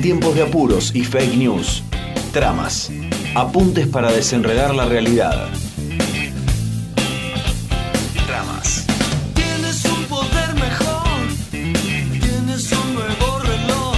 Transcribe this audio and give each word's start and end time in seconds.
En 0.00 0.04
tiempos 0.04 0.34
de 0.34 0.44
apuros 0.44 0.92
y 0.94 1.04
fake 1.04 1.36
news, 1.36 1.82
tramas, 2.32 2.90
apuntes 3.34 3.86
para 3.86 4.10
desenredar 4.10 4.74
la 4.74 4.86
realidad. 4.86 5.50
Tramas. 8.26 8.86
Tienes 9.34 9.84
un 9.84 10.02
poder 10.04 10.54
mejor, 10.54 11.04
tienes 11.50 12.72
un 12.72 12.94
nuevo 12.94 13.40
reloj. 13.40 13.96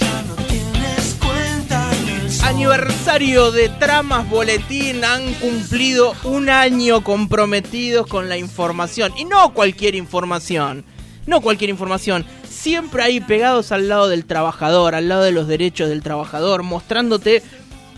Ya 0.00 0.22
no 0.22 0.34
tienes 0.46 1.18
cuenta 1.20 1.90
en 1.98 2.08
el 2.08 2.32
sol. 2.32 2.48
Aniversario 2.48 3.52
de 3.52 3.68
Tramas 3.68 4.26
Boletín 4.30 5.04
han 5.04 5.34
cumplido 5.34 6.14
un 6.24 6.48
año 6.48 7.04
comprometidos 7.04 8.06
con 8.06 8.30
la 8.30 8.38
información. 8.38 9.12
Y 9.18 9.26
no 9.26 9.52
cualquier 9.52 9.96
información. 9.96 10.86
No 11.26 11.42
cualquier 11.42 11.68
información. 11.68 12.24
Siempre 12.60 13.02
ahí 13.02 13.22
pegados 13.22 13.72
al 13.72 13.88
lado 13.88 14.10
del 14.10 14.26
trabajador, 14.26 14.94
al 14.94 15.08
lado 15.08 15.22
de 15.22 15.32
los 15.32 15.48
derechos 15.48 15.88
del 15.88 16.02
trabajador, 16.02 16.62
mostrándote 16.62 17.42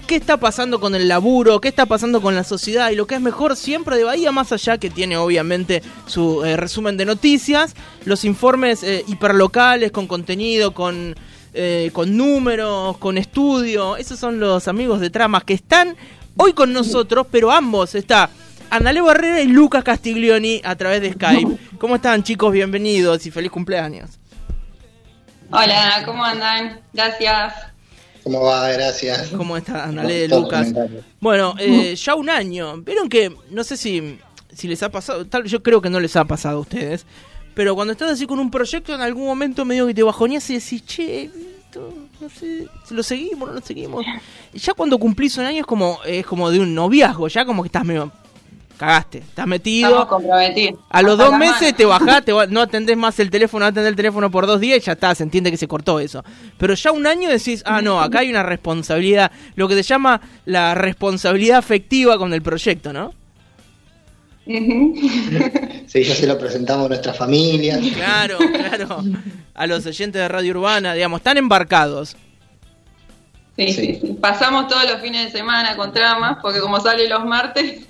qué 0.06 0.14
está 0.14 0.36
pasando 0.36 0.78
con 0.78 0.94
el 0.94 1.08
laburo, 1.08 1.60
qué 1.60 1.66
está 1.66 1.84
pasando 1.84 2.22
con 2.22 2.36
la 2.36 2.44
sociedad 2.44 2.92
y 2.92 2.94
lo 2.94 3.08
que 3.08 3.16
es 3.16 3.20
mejor 3.20 3.56
siempre 3.56 3.96
de 3.96 4.04
Bahía 4.04 4.30
más 4.30 4.52
allá 4.52 4.78
que 4.78 4.88
tiene 4.88 5.16
obviamente 5.16 5.82
su 6.06 6.44
eh, 6.44 6.56
resumen 6.56 6.96
de 6.96 7.06
noticias, 7.06 7.74
los 8.04 8.24
informes 8.24 8.84
eh, 8.84 9.04
hiperlocales 9.08 9.90
con 9.90 10.06
contenido, 10.06 10.72
con, 10.72 11.16
eh, 11.54 11.90
con 11.92 12.16
números, 12.16 12.98
con 12.98 13.18
estudio, 13.18 13.96
esos 13.96 14.20
son 14.20 14.38
los 14.38 14.68
amigos 14.68 15.00
de 15.00 15.10
Tramas 15.10 15.42
que 15.42 15.54
están 15.54 15.96
hoy 16.36 16.52
con 16.52 16.72
nosotros, 16.72 17.26
pero 17.32 17.50
ambos 17.50 17.96
está 17.96 18.30
Andale 18.70 19.00
Barrera 19.00 19.42
y 19.42 19.48
Lucas 19.48 19.82
Castiglioni 19.82 20.60
a 20.62 20.76
través 20.76 21.02
de 21.02 21.14
Skype. 21.14 21.58
¿Cómo 21.78 21.96
están 21.96 22.22
chicos? 22.22 22.52
Bienvenidos 22.52 23.26
y 23.26 23.32
feliz 23.32 23.50
cumpleaños. 23.50 24.21
Hola, 25.54 26.02
¿cómo 26.06 26.24
andan? 26.24 26.80
Gracias. 26.94 27.52
¿Cómo 28.24 28.40
va? 28.40 28.70
Gracias. 28.70 29.28
¿Cómo 29.36 29.54
está 29.58 29.84
Andale, 29.84 30.26
Lucas? 30.26 30.72
Bueno, 31.20 31.54
eh, 31.58 31.94
ya 31.94 32.14
un 32.14 32.30
año. 32.30 32.78
Vieron 32.78 33.10
que, 33.10 33.36
no 33.50 33.62
sé 33.62 33.76
si, 33.76 34.18
si 34.56 34.66
les 34.66 34.82
ha 34.82 34.90
pasado, 34.90 35.26
tal, 35.26 35.44
yo 35.44 35.62
creo 35.62 35.82
que 35.82 35.90
no 35.90 36.00
les 36.00 36.16
ha 36.16 36.24
pasado 36.24 36.56
a 36.56 36.60
ustedes, 36.60 37.04
pero 37.54 37.74
cuando 37.74 37.92
estás 37.92 38.12
así 38.12 38.26
con 38.26 38.38
un 38.38 38.50
proyecto, 38.50 38.94
en 38.94 39.02
algún 39.02 39.26
momento 39.26 39.66
medio 39.66 39.86
que 39.86 39.92
te 39.92 40.02
bajoneas 40.02 40.48
y 40.48 40.54
decís, 40.54 40.86
che, 40.86 41.24
esto, 41.24 41.92
no 42.18 42.30
sé, 42.30 42.66
si 42.88 42.94
lo 42.94 43.02
seguimos 43.02 43.48
no 43.50 43.54
lo 43.54 43.60
seguimos. 43.60 44.06
Y 44.54 44.58
ya 44.58 44.72
cuando 44.72 44.98
cumplís 44.98 45.36
un 45.36 45.44
año 45.44 45.60
es 45.60 45.66
como, 45.66 45.98
es 46.06 46.24
como 46.24 46.50
de 46.50 46.60
un 46.60 46.74
noviazgo, 46.74 47.28
ya 47.28 47.44
como 47.44 47.62
que 47.62 47.66
estás 47.66 47.84
medio, 47.84 48.10
cagaste, 48.82 49.18
estás 49.18 49.46
metido. 49.46 49.88
Estamos 49.90 50.08
comprometidos. 50.08 50.80
A 50.90 51.02
los 51.02 51.12
Hasta 51.12 51.24
dos 51.24 51.38
meses 51.38 51.62
mano. 51.62 51.76
te 51.76 51.84
bajás, 51.84 52.24
te 52.24 52.32
no 52.48 52.60
atendés 52.60 52.96
más 52.96 53.18
el 53.20 53.30
teléfono, 53.30 53.64
no 53.64 53.68
atendés 53.68 53.90
el 53.90 53.96
teléfono 53.96 54.28
por 54.30 54.46
dos 54.46 54.58
días 54.60 54.78
y 54.78 54.80
ya 54.80 54.92
está, 54.92 55.14
se 55.14 55.22
entiende 55.22 55.50
que 55.52 55.56
se 55.56 55.68
cortó 55.68 56.00
eso. 56.00 56.24
Pero 56.58 56.74
ya 56.74 56.90
un 56.90 57.06
año 57.06 57.28
decís, 57.30 57.62
ah, 57.64 57.80
no, 57.80 58.00
acá 58.00 58.20
hay 58.20 58.30
una 58.30 58.42
responsabilidad, 58.42 59.30
lo 59.54 59.68
que 59.68 59.76
se 59.76 59.82
llama 59.84 60.20
la 60.46 60.74
responsabilidad 60.74 61.58
afectiva 61.58 62.18
con 62.18 62.32
el 62.34 62.42
proyecto, 62.42 62.92
¿no? 62.92 63.14
Sí, 64.44 66.02
ya 66.02 66.14
se 66.16 66.26
lo 66.26 66.36
presentamos 66.36 66.86
a 66.86 66.88
nuestra 66.88 67.14
familia. 67.14 67.78
Claro, 67.94 68.38
claro. 68.38 69.04
A 69.54 69.66
los 69.68 69.86
oyentes 69.86 70.20
de 70.20 70.26
Radio 70.26 70.50
Urbana, 70.52 70.94
digamos, 70.94 71.20
están 71.20 71.36
embarcados. 71.36 72.16
Sí, 73.56 73.68
sí, 73.68 73.72
Sí. 73.74 73.98
sí. 74.00 74.12
Pasamos 74.20 74.66
todos 74.66 74.90
los 74.90 75.00
fines 75.00 75.26
de 75.26 75.38
semana 75.38 75.76
con 75.76 75.92
tramas, 75.92 76.38
porque 76.42 76.58
como 76.58 76.80
sale 76.80 77.06
los 77.08 77.24
martes, 77.24 77.82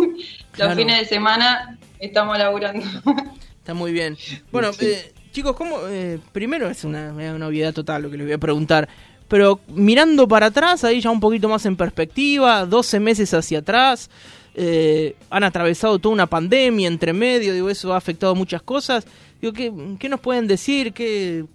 Claro. 0.53 0.71
los 0.71 0.79
fines 0.79 0.99
de 1.01 1.05
semana 1.07 1.79
estamos 1.99 2.39
laburando. 2.39 2.85
Está 3.59 3.75
muy 3.75 3.93
bien. 3.93 4.17
Bueno, 4.51 4.73
Sí. 4.73 4.87
eh, 4.87 5.13
chicos, 5.33 5.55
¿cómo? 5.57 5.79
eh, 5.89 6.19
primero 6.33 6.69
es 6.69 6.85
una, 6.85 7.13
una 7.13 7.47
obviedad 7.47 7.73
total 7.73 8.03
lo 8.03 8.11
que 8.11 8.17
les 8.17 8.27
voy 8.27 8.35
a 8.35 8.39
preguntar. 8.39 8.89
Pero 9.29 9.61
mirando 9.69 10.29
para 10.29 10.47
atrás, 10.47 10.85
ahí 10.85 11.01
ya 11.01 11.11
un 11.11 11.21
poquito 11.21 11.49
más 11.49 11.65
en 11.65 11.77
perspectiva, 11.77 12.67
12 12.67 13.01
meses 13.01 13.33
hacia 13.33 13.61
atrás, 13.61 14.11
eh, 14.55 15.17
han 15.31 15.45
atravesado 15.45 15.99
toda 15.99 16.13
una 16.13 16.27
pandemia 16.27 16.87
entre 16.89 17.13
medio, 17.15 17.55
digo, 17.55 17.71
eso 17.71 17.95
ha 17.95 17.97
afectado 17.97 18.35
muchas 18.35 18.61
cosas. 18.63 19.07
Digo, 19.41 19.53
¿qué, 19.55 19.73
qué 19.99 20.09
nos 20.11 20.21
pueden 20.21 20.47
decir? 20.49 20.93
¿Qué, 20.93 21.47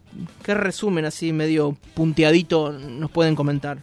¿Qué 0.44 0.53
resumen 0.56 1.06
así 1.06 1.31
medio 1.34 1.78
punteadito 1.94 2.72
nos 2.72 3.12
pueden 3.12 3.36
comentar? 3.36 3.78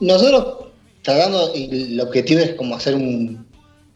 Nosotros 0.00 0.67
tratando, 1.14 1.52
y 1.54 1.92
el 1.94 2.00
objetivo 2.00 2.40
es 2.40 2.54
como 2.54 2.76
hacer 2.76 2.94
un, 2.94 3.46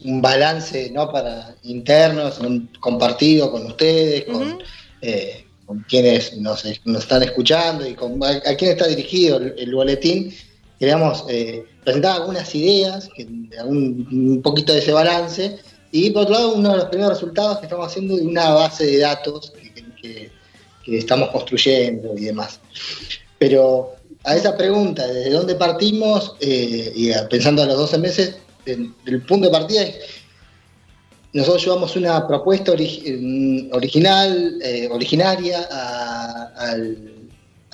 un 0.04 0.22
balance, 0.22 0.90
¿no? 0.92 1.10
Para 1.12 1.54
internos, 1.64 2.38
un 2.38 2.68
compartido 2.80 3.50
con 3.52 3.66
ustedes, 3.66 4.24
con, 4.24 4.42
Ujú. 4.54 4.58
eh, 5.02 5.44
con 5.66 5.80
quienes 5.88 6.36
nos, 6.38 6.64
nos 6.84 7.02
están 7.02 7.22
escuchando 7.22 7.86
y 7.86 7.94
con 7.94 8.22
a, 8.24 8.28
a 8.30 8.54
quién 8.56 8.70
está 8.72 8.86
dirigido 8.86 9.36
el, 9.36 9.54
el 9.58 9.74
boletín. 9.74 10.34
Queríamos 10.78 11.24
eh, 11.28 11.64
presentar 11.84 12.16
algunas 12.20 12.52
ideas, 12.54 13.08
que, 13.14 13.24
un, 13.64 14.08
un 14.10 14.42
poquito 14.42 14.72
de 14.72 14.78
ese 14.80 14.92
balance, 14.92 15.58
y 15.92 16.10
por 16.10 16.22
otro 16.22 16.34
lado, 16.34 16.54
uno 16.54 16.70
de 16.70 16.76
los 16.78 16.86
primeros 16.86 17.12
resultados 17.12 17.58
que 17.58 17.66
estamos 17.66 17.86
haciendo 17.86 18.16
de 18.16 18.22
una 18.22 18.50
base 18.50 18.86
de 18.86 18.98
datos 18.98 19.50
que- 19.52 19.72
que- 20.00 20.30
que 20.84 20.98
estamos 20.98 21.28
construyendo 21.30 22.14
y 22.16 22.22
demás. 22.24 22.58
Pero 23.38 23.92
a 24.24 24.36
esa 24.36 24.56
pregunta, 24.56 25.06
¿desde 25.06 25.30
dónde 25.30 25.54
partimos? 25.54 26.36
Eh, 26.40 26.92
y 26.94 27.10
pensando 27.28 27.62
a 27.62 27.66
los 27.66 27.76
12 27.76 27.98
meses, 27.98 28.36
el, 28.66 29.22
punto 29.22 29.46
de 29.46 29.52
partida 29.52 29.82
es, 29.82 29.96
nosotros 31.32 31.64
llevamos 31.64 31.96
una 31.96 32.26
propuesta 32.26 32.72
mm, 32.72 33.72
original, 33.72 34.58
eh, 34.62 34.88
originaria 34.90 35.66
a, 35.70 36.76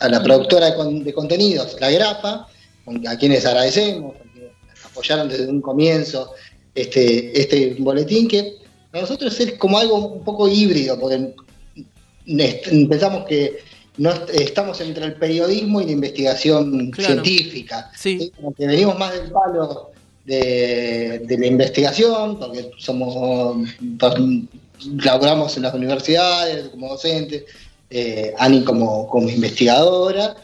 la 0.09 0.23
productora 0.23 0.67
de, 0.71 0.75
con- 0.77 1.05
de 1.05 1.13
contenidos, 1.13 1.77
La 1.81 1.91
Grapa, 1.91 2.49
a 3.07 3.17
quienes 3.19 3.45
agradecemos, 3.45 4.15
a 4.17 4.33
quienes 4.33 4.53
apoyaron 4.85 5.29
desde 5.29 5.49
un 5.49 5.61
comienzo 5.61 6.33
este, 6.75 7.39
este 7.39 7.77
boletín, 7.79 8.29
que 8.29 8.59
para 8.91 9.03
nosotros 9.03 9.39
es 9.41 9.53
como 9.55 9.79
algo 9.79 9.97
un 9.97 10.25
poco 10.25 10.49
híbrido, 10.49 10.99
porque 10.99 11.35
pensamos 12.89 13.27
que 13.27 13.59
no 13.99 14.11
est- 14.11 14.31
estamos 14.31 14.81
entre 14.81 15.05
el 15.07 15.15
periodismo 15.15 15.81
y 15.81 15.87
la 15.87 15.93
investigación 15.93 16.91
Claro. 16.91 17.23
científica. 17.25 17.91
Sí. 17.97 18.33
Como 18.37 18.55
que 18.55 18.67
venimos 18.67 18.99
más 18.99 19.13
del 19.13 19.31
palo 19.31 19.91
de, 20.25 21.21
de 21.27 21.39
la 21.39 21.47
investigación, 21.47 22.39
porque 22.39 22.71
somos 22.79 23.15
laboramos 25.05 25.57
en 25.57 25.63
las 25.65 25.75
universidades 25.75 26.69
como 26.69 26.89
docentes, 26.91 27.45
eh, 27.91 28.35
Ani 28.39 28.63
como, 28.65 29.09
como 29.09 29.29
investigadora, 29.29 30.37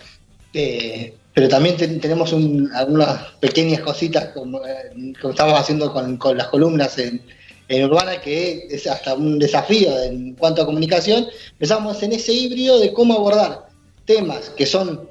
eh, 0.52 1.14
pero 1.32 1.48
también 1.48 1.76
ten- 1.76 2.00
tenemos 2.00 2.32
un- 2.32 2.70
algunas 2.74 3.22
pequeñas 3.40 3.80
cositas 3.80 4.28
como, 4.34 4.58
eh, 4.64 5.12
como 5.20 5.32
estamos 5.32 5.58
haciendo 5.60 5.92
con, 5.92 6.16
con 6.16 6.36
las 6.36 6.48
columnas 6.48 6.98
en, 6.98 7.20
en 7.68 7.84
Urbana, 7.84 8.20
que 8.20 8.66
es 8.70 8.86
hasta 8.86 9.14
un 9.14 9.38
desafío 9.38 10.00
en 10.02 10.34
cuanto 10.34 10.62
a 10.62 10.66
comunicación. 10.66 11.26
Empezamos 11.52 12.02
en 12.02 12.12
ese 12.12 12.32
híbrido 12.32 12.78
de 12.78 12.92
cómo 12.92 13.14
abordar 13.14 13.68
temas 14.04 14.50
que 14.50 14.66
son 14.66 15.08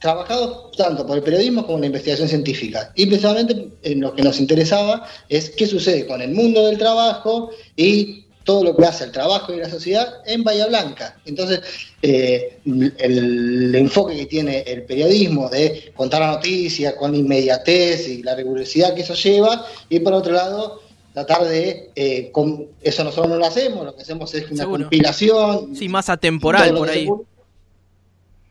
trabajados 0.00 0.72
tanto 0.76 1.06
por 1.06 1.18
el 1.18 1.22
periodismo 1.22 1.66
como 1.66 1.78
la 1.78 1.86
investigación 1.86 2.28
científica. 2.28 2.92
Y 2.94 3.06
precisamente 3.06 3.68
en 3.82 4.00
lo 4.00 4.14
que 4.14 4.22
nos 4.22 4.40
interesaba 4.40 5.06
es 5.28 5.50
qué 5.50 5.66
sucede 5.66 6.06
con 6.06 6.22
el 6.22 6.32
mundo 6.32 6.66
del 6.66 6.78
trabajo 6.78 7.50
y 7.76 8.24
todo 8.44 8.64
lo 8.64 8.74
que 8.74 8.86
hace 8.86 9.04
el 9.04 9.12
trabajo 9.12 9.52
y 9.52 9.58
la 9.58 9.68
sociedad 9.68 10.22
en 10.26 10.42
Bahía 10.42 10.66
Blanca. 10.66 11.18
Entonces, 11.26 11.60
eh, 12.02 12.58
el, 12.64 12.94
el 12.98 13.74
enfoque 13.74 14.16
que 14.16 14.26
tiene 14.26 14.60
el 14.66 14.84
periodismo 14.84 15.48
de 15.50 15.92
contar 15.94 16.22
la 16.22 16.32
noticia 16.32 16.96
con 16.96 17.14
inmediatez 17.14 18.08
y 18.08 18.22
la 18.22 18.34
rigurosidad 18.34 18.94
que 18.94 19.02
eso 19.02 19.14
lleva, 19.14 19.66
y 19.90 20.00
por 20.00 20.14
otro 20.14 20.32
lado, 20.32 20.80
tratar 21.12 21.44
de, 21.44 21.90
eh, 21.94 22.30
con- 22.32 22.66
eso 22.82 23.02
nosotros 23.04 23.28
no 23.28 23.36
lo 23.36 23.46
hacemos, 23.46 23.84
lo 23.84 23.94
que 23.94 24.02
hacemos 24.02 24.32
es 24.34 24.50
una 24.50 24.62
Seguro. 24.64 24.84
compilación. 24.84 25.74
Sí, 25.76 25.88
más 25.88 26.08
atemporal 26.08 26.74
por 26.74 26.88
ahí. 26.88 27.08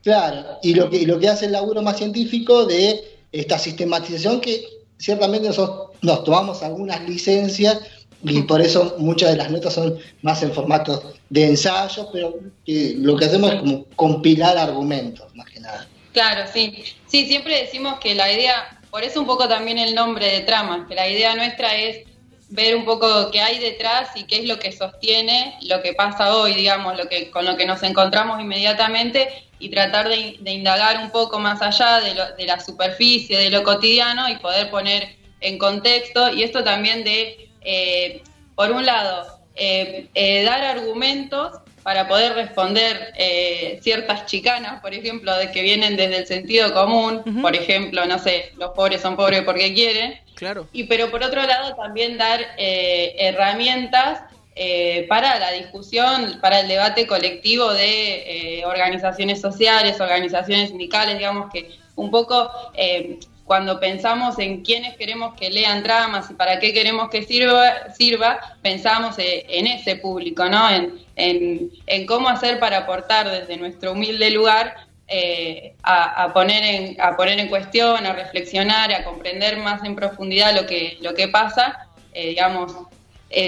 Claro, 0.04 0.60
y 0.64 0.74
lo 0.74 0.90
que, 0.90 0.98
y 0.98 1.06
lo 1.06 1.20
que 1.20 1.28
hace 1.30 1.46
el 1.48 1.52
laburo 1.52 1.82
más 1.82 1.98
científico 1.98 2.66
de 2.66 3.04
esta 3.32 3.60
sistematización 3.60 4.40
que 4.40 4.64
ciertamente 4.98 5.48
nosotros 5.50 5.90
nos 6.02 6.24
tomamos 6.24 6.64
algunas 6.64 7.08
licencias 7.08 7.80
y 8.24 8.42
por 8.44 8.62
eso 8.62 8.96
muchas 8.98 9.32
de 9.32 9.38
las 9.38 9.52
notas 9.52 9.74
son 9.74 9.98
más 10.22 10.42
en 10.42 10.54
formato 10.54 11.14
de 11.30 11.46
ensayo, 11.48 12.08
pero 12.12 12.34
que 12.66 12.96
lo 12.98 13.16
que 13.18 13.26
hacemos 13.26 13.52
es 13.54 13.60
como 13.60 13.86
compilar 13.96 14.58
argumentos, 14.58 15.34
más 15.36 15.50
que 15.50 15.60
nada. 15.60 15.88
Claro, 16.14 16.50
sí. 16.52 16.82
Sí, 17.08 17.28
siempre 17.28 17.62
decimos 17.62 18.00
que 18.00 18.16
la 18.16 18.32
idea, 18.32 18.80
por 18.90 19.04
eso 19.04 19.20
un 19.20 19.28
poco 19.28 19.48
también 19.48 19.78
el 19.78 19.94
nombre 19.96 20.26
de 20.32 20.40
tramas, 20.42 20.88
que 20.88 20.96
la 20.96 21.08
idea 21.10 21.36
nuestra 21.36 21.76
es 21.76 22.06
ver 22.50 22.76
un 22.76 22.84
poco 22.86 23.30
qué 23.32 23.42
hay 23.42 23.60
detrás 23.60 24.10
y 24.16 24.24
qué 24.24 24.40
es 24.40 24.46
lo 24.46 24.58
que 24.60 24.72
sostiene 24.72 25.58
lo 25.62 25.82
que 25.82 25.94
pasa 25.94 26.36
hoy, 26.36 26.54
digamos, 26.54 26.98
lo 26.98 27.08
que 27.08 27.30
con 27.32 27.46
lo 27.46 27.56
que 27.56 27.66
nos 27.66 27.84
encontramos 27.84 28.40
inmediatamente 28.42 29.30
y 29.60 29.70
tratar 29.70 30.10
de, 30.10 30.38
indagar 30.46 30.98
un 30.98 31.12
poco 31.12 31.40
más 31.40 31.62
allá 31.62 32.00
de, 32.02 32.16
lo- 32.16 32.36
de 32.36 32.46
la 32.46 32.60
superficie, 32.60 33.38
de 33.38 33.50
lo 33.50 33.64
cotidiano 33.64 34.28
y 34.30 34.38
poder 34.38 34.70
poner 34.72 35.16
en 35.42 35.58
contexto. 35.58 36.32
Y 36.34 36.44
esto 36.44 36.64
también 36.64 37.04
de, 37.04 37.50
eh, 37.62 38.24
por 38.56 38.72
un 38.72 38.86
lado, 38.86 39.40
eh, 39.56 40.08
eh, 40.16 40.44
dar 40.44 40.64
argumentos 40.64 41.52
para 41.90 42.08
poder 42.08 42.36
responder 42.36 43.14
eh, 43.18 43.80
ciertas 43.82 44.28
chicanas, 44.28 44.80
por 44.80 44.94
ejemplo, 44.94 45.36
de 45.36 45.50
que 45.50 45.64
vienen 45.64 45.98
desde 45.98 46.18
el 46.18 46.28
sentido 46.28 46.72
común, 46.72 47.24
por 47.42 47.56
ejemplo, 47.56 48.06
no 48.06 48.20
sé, 48.20 48.52
los 48.60 48.74
pobres 48.76 49.02
son 49.02 49.16
pobres 49.16 49.42
porque 49.42 49.74
quieren, 49.74 50.20
Claro. 50.36 50.68
y 50.72 50.84
pero 50.84 51.10
por 51.10 51.24
otro 51.24 51.42
lado 51.42 51.74
también 51.74 52.16
dar 52.16 52.42
eh, 52.60 53.16
herramientas 53.18 54.22
eh, 54.56 55.08
para 55.10 55.40
la 55.40 55.50
discusión, 55.54 56.38
para 56.40 56.60
el 56.60 56.68
debate 56.68 57.08
colectivo 57.08 57.74
de 57.74 58.60
eh, 58.60 58.66
organizaciones 58.68 59.42
sociales, 59.42 60.00
organizaciones 60.00 60.70
sindicales, 60.70 61.18
digamos 61.18 61.52
que 61.52 61.72
un 61.96 62.12
poco 62.12 62.52
eh, 62.76 63.18
cuando 63.50 63.80
pensamos 63.80 64.38
en 64.38 64.62
quiénes 64.62 64.96
queremos 64.96 65.34
que 65.34 65.50
lean 65.50 65.82
tramas 65.82 66.30
y 66.30 66.36
para 66.36 66.60
qué 66.60 66.72
queremos 66.72 67.10
que 67.10 67.24
sirva, 67.24 68.40
pensamos 68.62 69.18
eh, 69.18 69.44
en 69.50 69.66
ese 69.66 69.96
público, 69.96 70.46
¿no? 70.46 70.70
En, 71.16 72.06
cómo 72.06 72.30
hacer 72.30 72.60
para 72.60 72.78
aportar 72.78 73.28
desde 73.28 73.58
nuestro 73.58 73.94
humilde 73.94 74.30
lugar 74.30 74.76
eh, 75.08 75.74
a, 75.82 76.32
poner 76.32 76.64
en, 76.64 77.02
a 77.02 77.18
poner 77.18 77.40
en 77.40 77.48
cuestión, 77.48 78.06
a 78.06 78.14
reflexionar, 78.14 78.94
a 78.94 79.04
comprender 79.04 79.58
más 79.58 79.84
en 79.84 79.96
profundidad 79.96 80.54
lo 80.54 80.68
que, 80.68 81.00
lo 81.02 81.16
que 81.16 81.28
pasa, 81.28 81.88
eh, 82.14 82.28
digamos, 82.28 82.72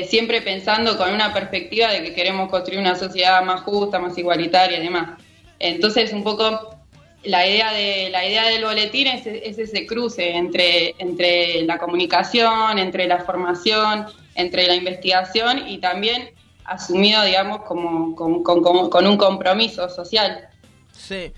siempre 0.08 0.42
pensando 0.42 0.98
con 0.98 1.14
una 1.14 1.32
perspectiva 1.32 1.90
de 1.90 2.02
que 2.02 2.16
queremos 2.16 2.50
construir 2.50 2.80
una 2.80 2.96
sociedad 2.96 3.44
más 3.44 3.62
justa, 3.62 4.00
más 4.00 4.18
igualitaria 4.18 4.80
y 4.80 4.82
demás. 4.82 5.22
Entonces, 5.60 6.12
un 6.12 6.24
poco 6.24 6.81
la 7.24 7.48
idea 7.48 7.72
de 7.74 8.10
la 8.12 8.26
idea 8.28 8.48
del 8.48 8.64
boletín 8.64 9.08
es, 9.08 9.26
es 9.28 9.58
ese 9.60 9.86
cruce 9.86 10.36
entre, 10.36 10.96
entre 10.98 11.64
la 11.66 11.78
comunicación, 11.78 12.80
entre 12.80 13.08
la 13.08 13.20
formación, 13.24 14.06
entre 14.36 14.66
la 14.68 14.76
investigación 14.76 15.68
y 15.68 15.78
también 15.80 16.32
asumido, 16.66 17.24
digamos, 17.24 17.62
como, 17.64 18.16
con, 18.16 18.44
con- 18.44 18.62
con- 18.64 18.90
con 18.90 19.08
un 19.08 19.18
compromiso 19.18 19.90
social. 19.90 20.48
Sí. 20.92 21.32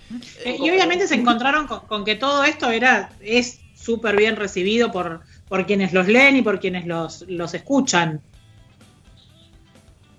Eh, 0.45 0.57
y 0.59 0.69
obviamente 0.69 1.07
se 1.07 1.15
encontraron 1.15 1.68
con, 1.68 1.81
con 1.81 2.06
que 2.06 2.15
todo 2.15 2.44
esto 2.44 2.69
era 2.69 3.12
es 3.21 3.59
súper 3.75 4.15
bien 4.15 4.36
recibido 4.36 4.91
por, 4.91 5.21
por 5.50 5.65
quienes 5.65 5.91
los 5.94 6.07
leen 6.07 6.38
y 6.38 6.41
por 6.41 6.59
quienes 6.59 6.86
los, 6.86 7.24
los 7.27 7.53
escuchan. 7.53 8.21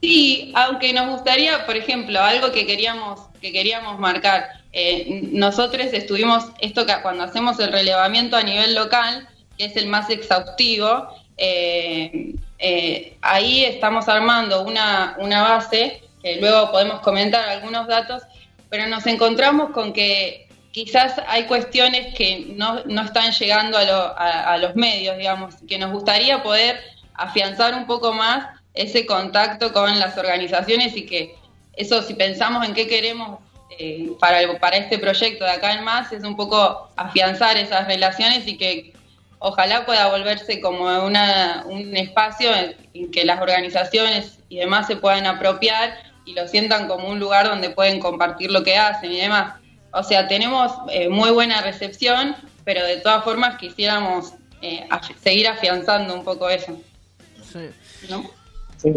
Sí, 0.05 0.53
aunque 0.55 0.93
nos 0.93 1.09
gustaría, 1.09 1.65
por 1.65 1.77
ejemplo, 1.77 2.21
algo 2.21 2.53
que 2.53 2.67
queríamos 2.67 3.21
que 3.41 3.53
queríamos 3.53 3.99
marcar. 3.99 4.49
eh, 4.73 5.21
nosotros 5.33 5.87
estuvimos 5.93 6.45
esto 6.61 6.85
que 6.87 6.95
cuando 7.03 7.25
hacemos 7.25 7.59
el 7.61 7.71
relevamiento 7.73 8.37
a 8.37 8.43
nivel 8.43 8.75
local, 8.75 9.29
que 9.57 9.67
es 9.67 9.77
el 9.77 9.87
más 9.87 10.11
exhaustivo, 10.11 11.07
eh, 11.37 12.35
eh, 12.59 13.17
ahí 13.23 13.65
estamos 13.65 14.09
armando 14.09 14.63
una, 14.63 15.15
una 15.19 15.43
base 15.43 16.03
que 16.23 16.37
luego 16.41 16.71
podemos 16.71 17.01
comentar 17.01 17.49
algunos 17.49 17.87
datos, 17.87 18.23
pero 18.71 18.87
nos 18.89 19.07
encontramos 19.07 19.71
con 19.71 19.93
que 19.93 20.49
quizás 20.73 21.15
hay 21.29 21.45
cuestiones 21.45 22.15
que 22.15 22.47
no, 22.57 22.83
no 22.87 23.03
están 23.03 23.31
llegando 23.33 23.77
a, 23.79 23.85
lo- 23.85 24.19
a- 24.19 24.53
a 24.55 24.59
los 24.59 24.75
medios, 24.75 25.17
digamos, 25.19 25.55
que 25.69 25.79
nos 25.79 25.93
gustaría 25.93 26.43
poder 26.43 26.81
afianzar 27.15 27.75
un 27.75 27.87
poco 27.87 28.13
más 28.13 28.54
ese 28.75 29.07
contacto 29.07 29.73
con 29.73 29.99
las 29.99 30.19
organizaciones 30.19 30.97
y 30.97 31.07
que 31.07 31.35
eso 31.77 32.03
si 32.03 32.15
pensamos 32.15 32.67
en 32.67 32.75
qué 32.75 32.87
queremos 32.87 33.39
eh, 33.79 34.11
para, 34.21 34.41
el- 34.41 34.57
para 34.59 34.77
este 34.77 34.99
proyecto 34.99 35.45
de 35.45 35.51
acá 35.53 35.73
en 35.75 35.85
más, 35.85 36.13
es 36.13 36.23
un 36.25 36.37
poco 36.37 36.89
afianzar 36.97 37.57
esas 37.57 37.87
relaciones 37.87 38.47
y 38.47 38.57
que 38.57 38.93
ojalá 39.39 39.85
pueda 39.85 40.09
volverse 40.09 40.61
como 40.61 40.85
una, 41.05 41.65
un 41.67 41.97
espacio 41.97 42.51
en, 42.93 43.11
que 43.11 43.25
las 43.25 43.41
organizaciones 43.41 44.39
y 44.49 44.57
demás 44.59 44.87
se 44.87 44.97
puedan 44.97 45.27
apropiar 45.27 45.97
y 46.25 46.35
lo 46.35 46.47
sientan 46.49 46.87
como 46.89 47.09
un 47.09 47.19
lugar 47.19 47.47
donde 47.49 47.71
pueden 47.71 48.01
compartir 48.01 48.51
lo 48.51 48.63
que 48.63 48.77
hacen 48.77 49.13
y 49.13 49.21
demás. 49.21 49.55
O 49.93 50.03
sea, 50.03 50.27
tenemos 50.29 50.73
eh, 50.91 51.09
muy 51.09 51.31
buena 51.31 51.61
recepción, 51.61 52.35
pero 52.65 52.85
de 52.85 52.97
todas 52.99 53.23
formas 53.25 53.57
quisiéramos 53.59 54.33
eh, 54.63 54.87
seguir 55.23 55.47
afianzando 55.49 56.15
un 56.15 56.25
poco 56.25 56.49
eso. 56.49 56.81
sí. 57.53 57.71
¿no? 58.09 58.25
Sí. 58.85 58.91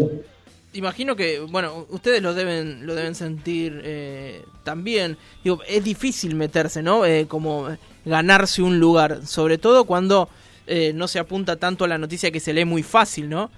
Imagino 0.74 1.16
que, 1.16 1.40
bueno, 1.40 1.86
ustedes 1.88 2.22
lo 2.22 2.34
deben, 2.34 2.86
lo 2.86 2.94
deben 2.94 3.14
sentir 3.14 3.80
eh, 3.82 4.42
también. 4.64 5.16
Digo, 5.42 5.60
es 5.66 5.82
difícil 5.82 6.34
meterse, 6.36 6.82
¿no? 6.82 7.04
Eh, 7.06 7.26
como 7.26 7.68
ganarse 8.04 8.62
un 8.62 8.78
lugar, 8.78 9.26
sobre 9.26 9.56
todo 9.58 9.84
cuando 9.86 10.28
eh, 10.66 10.92
no 10.94 11.08
se 11.08 11.18
apunta 11.18 11.56
tanto 11.56 11.84
a 11.84 11.88
la 11.88 11.96
noticia 11.98 12.30
que 12.30 12.38
se 12.40 12.52
lee 12.52 12.66
muy 12.66 12.82
fácil, 12.82 13.28
¿no? 13.30 13.50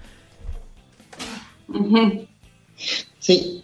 Sí. 3.19 3.63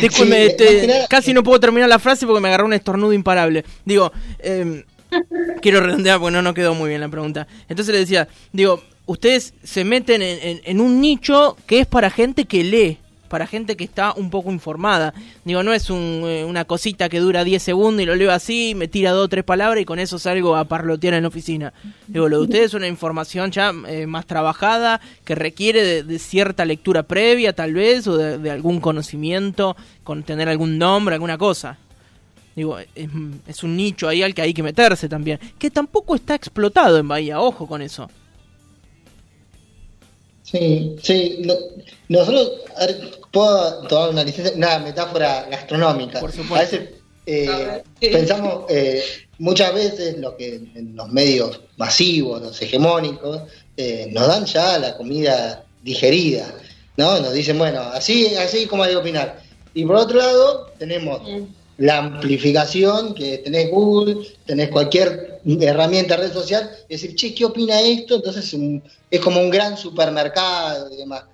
Disculpe, 0.00 0.50
Sí, 0.50 0.56
te- 0.56 0.64
más 0.64 0.80
que 0.80 0.86
nada- 0.86 1.06
casi 1.08 1.32
no 1.32 1.42
puedo 1.42 1.60
terminar 1.60 1.88
la 1.88 1.98
frase 1.98 2.26
porque 2.26 2.40
me 2.40 2.48
agarró 2.48 2.66
un 2.66 2.72
estornudo 2.72 3.12
imparable. 3.12 3.64
Digo, 3.84 4.12
eh, 4.38 4.84
quiero 5.60 5.80
redondear 5.80 6.18
porque 6.18 6.32
no, 6.32 6.42
no 6.42 6.54
quedó 6.54 6.74
muy 6.74 6.88
bien 6.88 7.00
la 7.00 7.08
pregunta. 7.08 7.46
Entonces 7.68 7.92
le 7.92 8.00
decía, 8.00 8.28
digo, 8.52 8.82
ustedes 9.06 9.54
se 9.62 9.84
meten 9.84 10.22
en, 10.22 10.80
un 10.80 11.00
nicho 11.00 11.56
que 11.66 11.80
es 11.80 11.86
para 11.86 12.10
gente 12.10 12.44
que 12.44 12.64
lee, 12.64 12.98
para 13.28 13.46
gente 13.46 13.76
que 13.76 13.84
está 13.84 14.12
un 14.12 14.30
poco 14.30 14.52
informada. 14.52 15.14
Digo, 15.44 15.62
no 15.62 15.72
es 15.72 15.88
un, 15.88 16.22
eh, 16.26 16.44
una 16.44 16.66
cosita 16.66 17.08
que 17.08 17.18
dura 17.18 17.44
10 17.44 17.62
segundos 17.62 18.02
y 18.02 18.06
lo 18.06 18.14
leo 18.14 18.30
así, 18.30 18.74
me 18.74 18.88
tira 18.88 19.12
dos 19.12 19.24
o 19.24 19.28
tres 19.28 19.42
palabras 19.42 19.80
y 19.80 19.86
con 19.86 19.98
eso 19.98 20.18
salgo 20.18 20.54
a 20.54 20.64
parlotear 20.64 21.14
en 21.14 21.22
la 21.22 21.28
oficina. 21.28 21.72
Digo, 22.06 22.28
lo 22.28 22.38
de 22.38 22.42
ustedes 22.44 22.66
es 22.66 22.74
una 22.74 22.88
información 22.88 23.50
ya 23.50 23.72
eh, 23.88 24.06
más 24.06 24.26
trabajada, 24.26 25.00
que 25.24 25.34
requiere 25.34 26.02
de, 26.02 26.18
cierta 26.18 26.64
lectura 26.66 27.04
previa 27.04 27.54
tal 27.54 27.72
vez, 27.72 28.06
o 28.06 28.18
de, 28.18 28.36
de 28.36 28.50
algún 28.50 28.80
conocimiento, 28.80 29.76
con 30.04 30.22
tener 30.24 30.48
algún 30.48 30.76
nombre, 30.76 31.14
alguna 31.14 31.38
cosa. 31.38 31.78
Digo, 32.54 32.78
es, 32.78 32.88
es 33.46 33.62
un 33.62 33.76
nicho 33.76 34.08
ahí 34.08 34.22
al 34.22 34.34
que 34.34 34.42
hay 34.42 34.52
que 34.52 34.62
meterse 34.62 35.08
también, 35.08 35.40
que 35.58 35.70
tampoco 35.70 36.14
está 36.14 36.34
explotado 36.34 36.98
en 36.98 37.08
Bahía, 37.08 37.40
ojo 37.40 37.66
con 37.66 37.80
eso. 37.80 38.10
Sí, 40.52 40.96
sí. 41.02 41.36
no- 41.40 41.54
nosotros, 42.08 42.52
a 42.76 42.86
ver, 42.86 43.10
puedo 43.32 43.78
tomar 43.88 44.10
una 44.10 44.22
licencia, 44.24 44.54
una 44.54 44.78
metáfora 44.78 45.46
gastronómica. 45.50 46.20
Por 46.20 46.30
supuesto. 46.30 46.54
A 46.54 46.60
veces 46.60 46.90
eh, 47.24 47.48
A 47.48 47.56
ver, 47.58 47.84
sí. 48.00 48.08
pensamos, 48.08 48.64
eh, 48.68 49.02
muchas 49.38 49.72
veces 49.74 50.18
lo 50.18 50.36
que 50.36 50.56
en 50.56 50.94
los 50.94 51.08
medios 51.08 51.60
masivos, 51.76 52.42
los 52.42 52.60
hegemónicos, 52.60 53.40
eh, 53.76 54.08
nos 54.12 54.26
dan 54.28 54.44
ya 54.44 54.78
la 54.78 54.96
comida 54.96 55.64
digerida, 55.82 56.52
¿no? 56.96 57.18
Nos 57.20 57.32
dicen, 57.32 57.58
bueno, 57.58 57.80
así, 57.80 58.34
así 58.34 58.66
como 58.66 58.82
hay 58.82 58.90
que 58.90 58.96
opinar. 58.96 59.40
Y 59.72 59.84
por 59.84 59.96
otro 59.96 60.18
lado, 60.18 60.70
tenemos 60.78 61.20
la 61.78 61.96
amplificación, 61.98 63.14
que 63.14 63.38
tenés 63.38 63.70
Google, 63.70 64.26
tenés 64.44 64.68
cualquier 64.68 65.31
herramienta, 65.44 66.16
red 66.16 66.32
social, 66.32 66.70
y 66.88 66.94
decir, 66.94 67.14
che, 67.14 67.34
¿qué 67.34 67.44
opina 67.44 67.80
esto? 67.80 68.16
Entonces 68.16 68.52
un- 68.54 68.82
es 69.10 69.20
como 69.20 69.40
un 69.40 69.50
gran 69.50 69.76
supermercado 69.76 70.92
y 70.92 70.96
demás. 70.96 71.24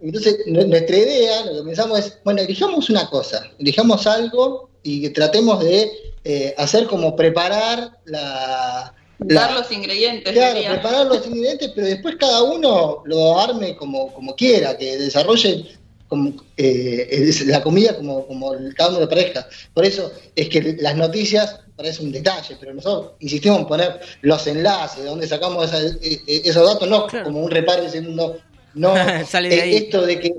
Entonces, 0.00 0.38
nu- 0.46 0.66
nuestra 0.66 0.96
idea, 0.96 1.44
lo 1.46 1.56
que 1.58 1.62
pensamos 1.62 1.98
es, 2.00 2.18
bueno, 2.24 2.40
elijamos 2.42 2.90
una 2.90 3.08
cosa, 3.08 3.46
elijamos 3.58 4.06
algo 4.06 4.68
y 4.82 5.00
que 5.02 5.10
tratemos 5.10 5.62
de 5.62 5.90
eh, 6.24 6.54
hacer 6.56 6.86
como 6.86 7.14
preparar 7.16 7.98
la... 8.04 8.94
la- 9.18 9.40
Dar 9.40 9.52
los 9.54 9.70
ingredientes. 9.72 10.32
Claro, 10.32 10.54
sería. 10.54 10.70
preparar 10.70 11.06
los 11.06 11.26
ingredientes, 11.26 11.70
pero 11.74 11.86
después 11.88 12.16
cada 12.16 12.42
uno 12.42 13.02
lo 13.04 13.38
arme 13.38 13.76
como, 13.76 14.12
como 14.12 14.34
quiera, 14.34 14.76
que 14.76 14.98
desarrolle 14.98 15.66
como, 16.12 16.30
eh, 16.58 17.08
es 17.10 17.46
la 17.46 17.62
comida 17.62 17.96
como, 17.96 18.26
como 18.26 18.52
el- 18.52 18.74
cada 18.74 18.90
uno 18.90 19.00
le 19.00 19.06
parezca. 19.06 19.48
Por 19.72 19.86
eso 19.86 20.12
es 20.36 20.50
que 20.50 20.76
las 20.78 20.94
noticias 20.94 21.60
parece 21.74 22.02
un 22.02 22.12
detalle, 22.12 22.54
pero 22.60 22.74
nosotros 22.74 23.12
insistimos 23.20 23.60
en 23.60 23.66
poner 23.66 23.98
los 24.20 24.46
enlaces, 24.46 25.04
de 25.04 25.08
donde 25.08 25.26
sacamos 25.26 25.64
esa- 25.72 25.80
eh, 26.02 26.20
eh, 26.26 26.42
esos 26.44 26.68
datos, 26.68 26.86
no 26.86 27.06
Claro. 27.06 27.24
como 27.24 27.40
un 27.40 27.50
reparo 27.50 27.82
diciendo, 27.84 28.36
no, 28.74 28.94
Sale 29.26 29.48
de 29.48 29.56
eh, 29.56 29.62
ahí. 29.62 29.74
esto 29.76 30.02
de 30.04 30.20
que 30.20 30.34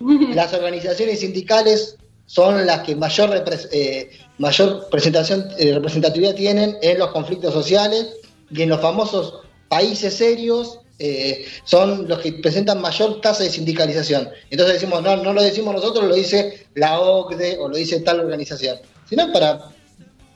las 0.34 0.54
organizaciones 0.54 1.20
sindicales 1.20 1.96
son 2.24 2.64
las 2.64 2.80
que 2.80 2.96
mayor 2.96 3.28
repres- 3.28 3.68
eh, 3.72 4.08
mayor 4.38 4.88
presentación 4.90 5.46
eh, 5.58 5.74
representatividad 5.74 6.34
tienen 6.34 6.78
en 6.80 6.98
los 6.98 7.10
conflictos 7.10 7.52
sociales 7.52 8.06
y 8.50 8.62
en 8.62 8.70
los 8.70 8.80
famosos 8.80 9.40
países 9.68 10.14
serios 10.14 10.78
eh, 10.98 11.46
son 11.64 12.08
los 12.08 12.20
que 12.20 12.32
presentan 12.34 12.80
mayor 12.80 13.20
tasa 13.20 13.42
de 13.42 13.50
sindicalización. 13.50 14.28
Entonces 14.50 14.74
decimos, 14.74 15.02
no, 15.02 15.16
no 15.16 15.32
lo 15.32 15.42
decimos 15.42 15.74
nosotros, 15.74 16.04
lo 16.04 16.14
dice 16.14 16.66
la 16.74 17.00
OCDE 17.00 17.58
o 17.58 17.68
lo 17.68 17.76
dice 17.76 18.00
tal 18.00 18.20
organización, 18.20 18.78
sino 19.08 19.32
para 19.32 19.70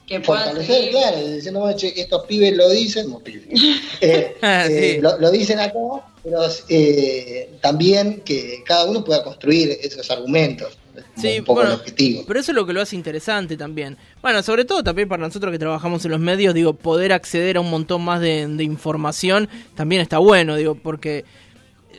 que 0.08 0.20
fortalecer, 0.20 0.90
claro, 0.90 1.28
diciendo, 1.28 1.60
bueno, 1.60 1.76
che, 1.76 1.92
estos 1.94 2.24
pibes 2.24 2.56
lo 2.56 2.70
dicen, 2.70 3.10
no, 3.10 3.18
pibes, 3.18 3.44
eh, 4.00 4.36
Ah, 4.40 4.66
eh, 4.66 4.94
sí. 4.94 5.00
lo, 5.02 5.18
lo 5.18 5.30
dicen 5.30 5.60
acá, 5.60 5.78
pero 6.24 6.40
eh, 6.70 7.50
también 7.60 8.22
que 8.24 8.62
cada 8.64 8.86
uno 8.86 9.04
pueda 9.04 9.22
construir 9.22 9.78
esos 9.82 10.10
argumentos, 10.10 10.78
Sí, 11.20 11.38
un 11.38 11.44
poco 11.44 11.60
bueno, 11.60 11.74
el 11.74 11.80
objetivo. 11.80 12.24
Pero 12.26 12.40
eso 12.40 12.52
es 12.52 12.56
lo 12.56 12.66
que 12.66 12.72
lo 12.72 12.80
hace 12.80 12.96
interesante 12.96 13.56
también. 13.56 13.96
Bueno, 14.22 14.42
sobre 14.42 14.64
todo 14.64 14.82
también 14.84 15.08
para 15.08 15.22
nosotros 15.22 15.50
que 15.52 15.58
trabajamos 15.58 16.04
en 16.04 16.10
los 16.12 16.20
medios, 16.20 16.54
digo, 16.54 16.72
poder 16.74 17.12
acceder 17.12 17.56
a 17.56 17.60
un 17.60 17.70
montón 17.70 18.02
más 18.04 18.20
de, 18.20 18.46
de 18.46 18.64
información 18.64 19.48
también 19.74 20.00
está 20.02 20.18
bueno, 20.18 20.56
digo, 20.56 20.74
porque 20.74 21.24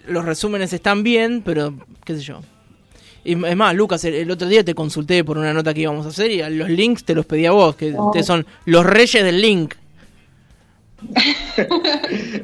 los 0.08 0.26
resúmenes 0.26 0.74
están 0.74 1.04
bien, 1.04 1.42
pero 1.44 1.74
qué 2.06 2.16
sé 2.16 2.22
yo. 2.22 2.42
Y 3.26 3.34
es 3.46 3.56
más, 3.56 3.76
Lucas, 3.76 4.04
el, 4.06 4.14
el 4.14 4.32
otro 4.32 4.48
día 4.48 4.64
te 4.64 4.74
consulté 4.74 5.24
por 5.26 5.38
una 5.38 5.54
nota 5.54 5.74
que 5.74 5.82
íbamos 5.82 6.06
a 6.06 6.10
hacer 6.10 6.32
y 6.32 6.42
a 6.42 6.50
los 6.50 6.70
links 6.70 7.04
te 7.04 7.14
los 7.14 7.26
pedí 7.26 7.46
a 7.46 7.52
vos, 7.52 7.76
que 7.76 7.92
ustedes 7.92 8.26
son 8.26 8.46
los 8.66 8.86
reyes 8.86 9.24
del 9.24 9.42
link. 9.42 9.74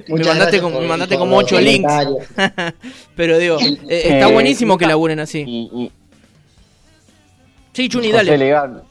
Me 0.07 0.23
mandaste, 0.23 0.59
gracias 0.59 0.61
como, 0.61 0.79
me 0.79 0.87
mandaste 0.87 1.15
por 1.15 1.19
como 1.27 1.41
los 1.41 1.43
ocho 1.45 1.59
links. 1.59 1.91
comentarios. 1.91 2.73
Pero 3.15 3.37
digo, 3.37 3.57
eh, 3.59 4.01
está 4.13 4.29
Eh, 4.29 4.33
buenísimo 4.33 4.77
que 4.77 4.85
laburen 4.85 5.19
así. 5.19 5.91
Sí, 7.75 7.89
Chuni, 7.89 8.09
José 8.09 8.23
dale. 8.23 8.37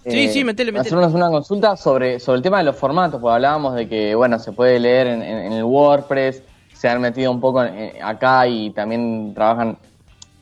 Sí, 0.05 0.29
sí, 0.29 0.45
metele, 0.45 0.71
metele. 0.71 0.89
Hacernos 0.89 1.15
una 1.15 1.31
consulta 1.31 1.75
sobre, 1.75 2.21
sobre 2.21 2.37
el 2.37 2.43
tema 2.43 2.59
de 2.59 2.65
los 2.65 2.77
formatos, 2.77 3.19
porque 3.19 3.35
hablábamos 3.37 3.75
de 3.77 3.89
que, 3.89 4.15
bueno, 4.15 4.39
se 4.39 4.53
puede 4.53 4.79
leer 4.79 5.07
en, 5.07 5.23
en- 5.23 5.39
en 5.47 5.53
el 5.55 5.65
WordPress, 5.65 6.43
se 6.75 6.89
han 6.91 7.01
metido 7.01 7.31
un 7.33 7.41
poco 7.41 7.65
en- 7.65 7.93
acá 8.03 8.47
y 8.47 8.71
también 8.71 9.33
trabajan 9.35 9.79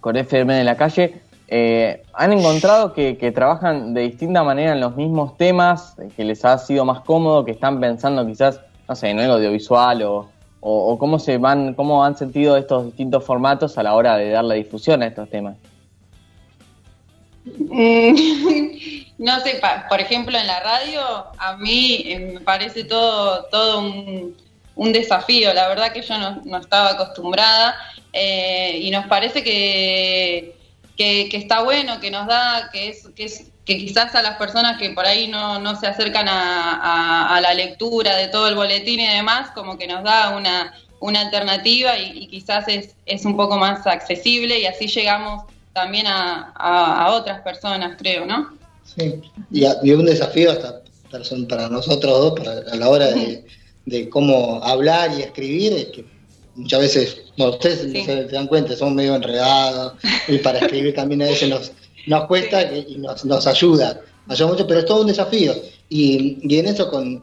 con 0.01 0.17
FM 0.17 0.55
de 0.55 0.65
la 0.65 0.77
calle. 0.77 1.23
Eh, 1.47 2.03
¿Han 2.15 2.33
encontrado 2.33 2.93
que, 2.93 3.17
que 3.17 3.31
trabajan 3.31 3.95
de 3.95 4.01
distinta 4.01 4.43
manera 4.43 4.73
en 4.73 4.81
los 4.81 4.97
mismos 4.97 5.37
temas, 5.37 5.95
que 6.17 6.25
les 6.25 6.45
ha 6.45 6.59
sido 6.59 6.85
más 6.85 7.03
cómodo, 7.03 7.45
que 7.45 7.53
están 7.53 7.79
pensando 7.79 8.27
quizás, 8.27 8.59
no 8.89 8.97
sé, 8.97 9.11
en 9.11 9.21
algo 9.21 9.35
audiovisual 9.35 10.03
o, 10.03 10.29
o, 10.61 10.93
o 10.93 10.99
cómo 10.99 11.21
se 11.21 11.39
van, 11.39 11.75
cómo 11.75 12.05
han 12.05 12.17
sentido 12.17 12.57
estos 12.57 12.87
distintos 12.87 13.23
formatos 13.25 13.79
a 13.79 13.85
la 13.85 13.95
hora 13.95 14.17
de 14.17 14.31
darle 14.31 14.57
difusión 14.57 15.01
a 15.03 15.07
estos 15.07 15.29
temas? 15.31 15.55
No 19.19 19.41
sé, 19.41 19.61
por 19.89 20.01
ejemplo, 20.01 20.37
en 20.37 20.49
la 20.49 20.59
radio, 20.61 21.01
a 21.39 21.57
mí 21.57 22.03
eh, 22.07 22.19
me 22.19 22.41
parece 22.41 22.83
todo, 22.83 23.45
todo 23.53 23.79
un, 23.79 24.93
desafío. 24.93 25.55
La 25.55 25.69
verdad 25.69 25.93
que 25.93 26.03
yo 26.03 26.19
no, 26.19 26.59
estaba 26.59 26.91
acostumbrada 26.91 27.77
eh, 28.13 28.81
y 28.83 28.91
nos 28.91 29.07
parece 29.07 29.45
que, 29.45 30.57
que, 30.97 31.29
está 31.37 31.63
bueno, 31.63 32.01
que 32.01 32.11
nos 32.11 32.27
da, 32.27 32.69
que 32.73 32.89
es, 32.89 33.09
que 33.15 33.25
es 33.25 33.45
que 33.65 33.79
quizás 33.79 34.13
a 34.17 34.23
las 34.23 34.39
personas 34.39 34.77
que 34.77 34.91
por 34.91 35.07
ahí 35.07 35.29
no, 35.29 35.61
no 35.61 35.77
se 35.77 35.87
acercan 35.87 36.27
a 36.29 37.39
la 37.41 37.55
lectura 37.55 38.17
de 38.17 38.27
todo 38.27 38.49
el 38.49 38.57
boletín 38.57 38.99
y 38.99 39.07
demás, 39.07 39.53
como 39.55 39.79
que 39.79 39.87
nos 39.87 40.03
da 40.03 40.31
una, 40.31 40.75
una 40.99 41.21
alternativa 41.21 41.97
y, 41.97 42.25
y 42.25 42.27
quizás 42.27 42.67
es, 42.67 42.97
es 43.07 43.25
un 43.25 43.37
poco 43.37 43.57
más 43.57 43.87
accesible 43.87 44.59
y 44.59 44.67
así 44.67 44.89
llegamos 44.89 45.45
también 45.73 46.07
a, 46.07 46.53
a- 46.55 47.05
a 47.07 47.13
otras 47.15 47.41
personas, 47.43 47.97
creo, 47.99 48.27
¿no? 48.27 48.51
Sí. 48.85 49.15
Y, 49.51 49.65
a- 49.65 49.77
y 49.83 49.93
un 49.93 50.05
desafío 50.05 50.51
hasta 50.53 50.81
para 51.49 51.69
nosotros 51.69 52.19
dos 52.21 52.33
para, 52.41 52.53
a 52.73 52.77
la 52.77 52.89
hora 52.89 53.09
de, 53.09 53.45
de 53.85 54.09
cómo 54.09 54.63
hablar 54.65 55.11
y 55.19 55.23
escribir 55.23 55.73
es 55.75 55.85
que 55.87 56.05
muchas 56.55 56.81
veces, 56.81 57.23
bueno, 57.37 57.53
ustedes 57.53 57.81
Sí. 57.93 58.05
se, 58.05 58.29
se 58.29 58.35
dan 58.35 58.47
cuenta, 58.47 58.75
son 58.77 58.95
medio 58.95 59.15
enredados 59.15 59.95
y 60.29 60.39
para 60.39 60.59
escribir 60.61 60.95
también 60.95 61.21
a 61.23 61.27
veces 61.27 61.49
nos, 61.51 61.73
nos 62.07 62.27
cuesta 62.27 62.69
que- 62.69 62.87
y 62.89 62.97
nos, 62.97 63.25
nos 63.27 63.47
ayuda, 63.47 64.01
nos 64.27 64.39
ayuda 64.41 64.53
mucho, 64.53 64.67
pero 64.67 64.81
es 64.81 64.87
todo 64.87 65.03
un 65.03 65.07
desafío. 65.09 65.55
Y, 65.91 66.39
y 66.43 66.59
en 66.59 66.67
eso 66.67 66.91
con 66.91 67.23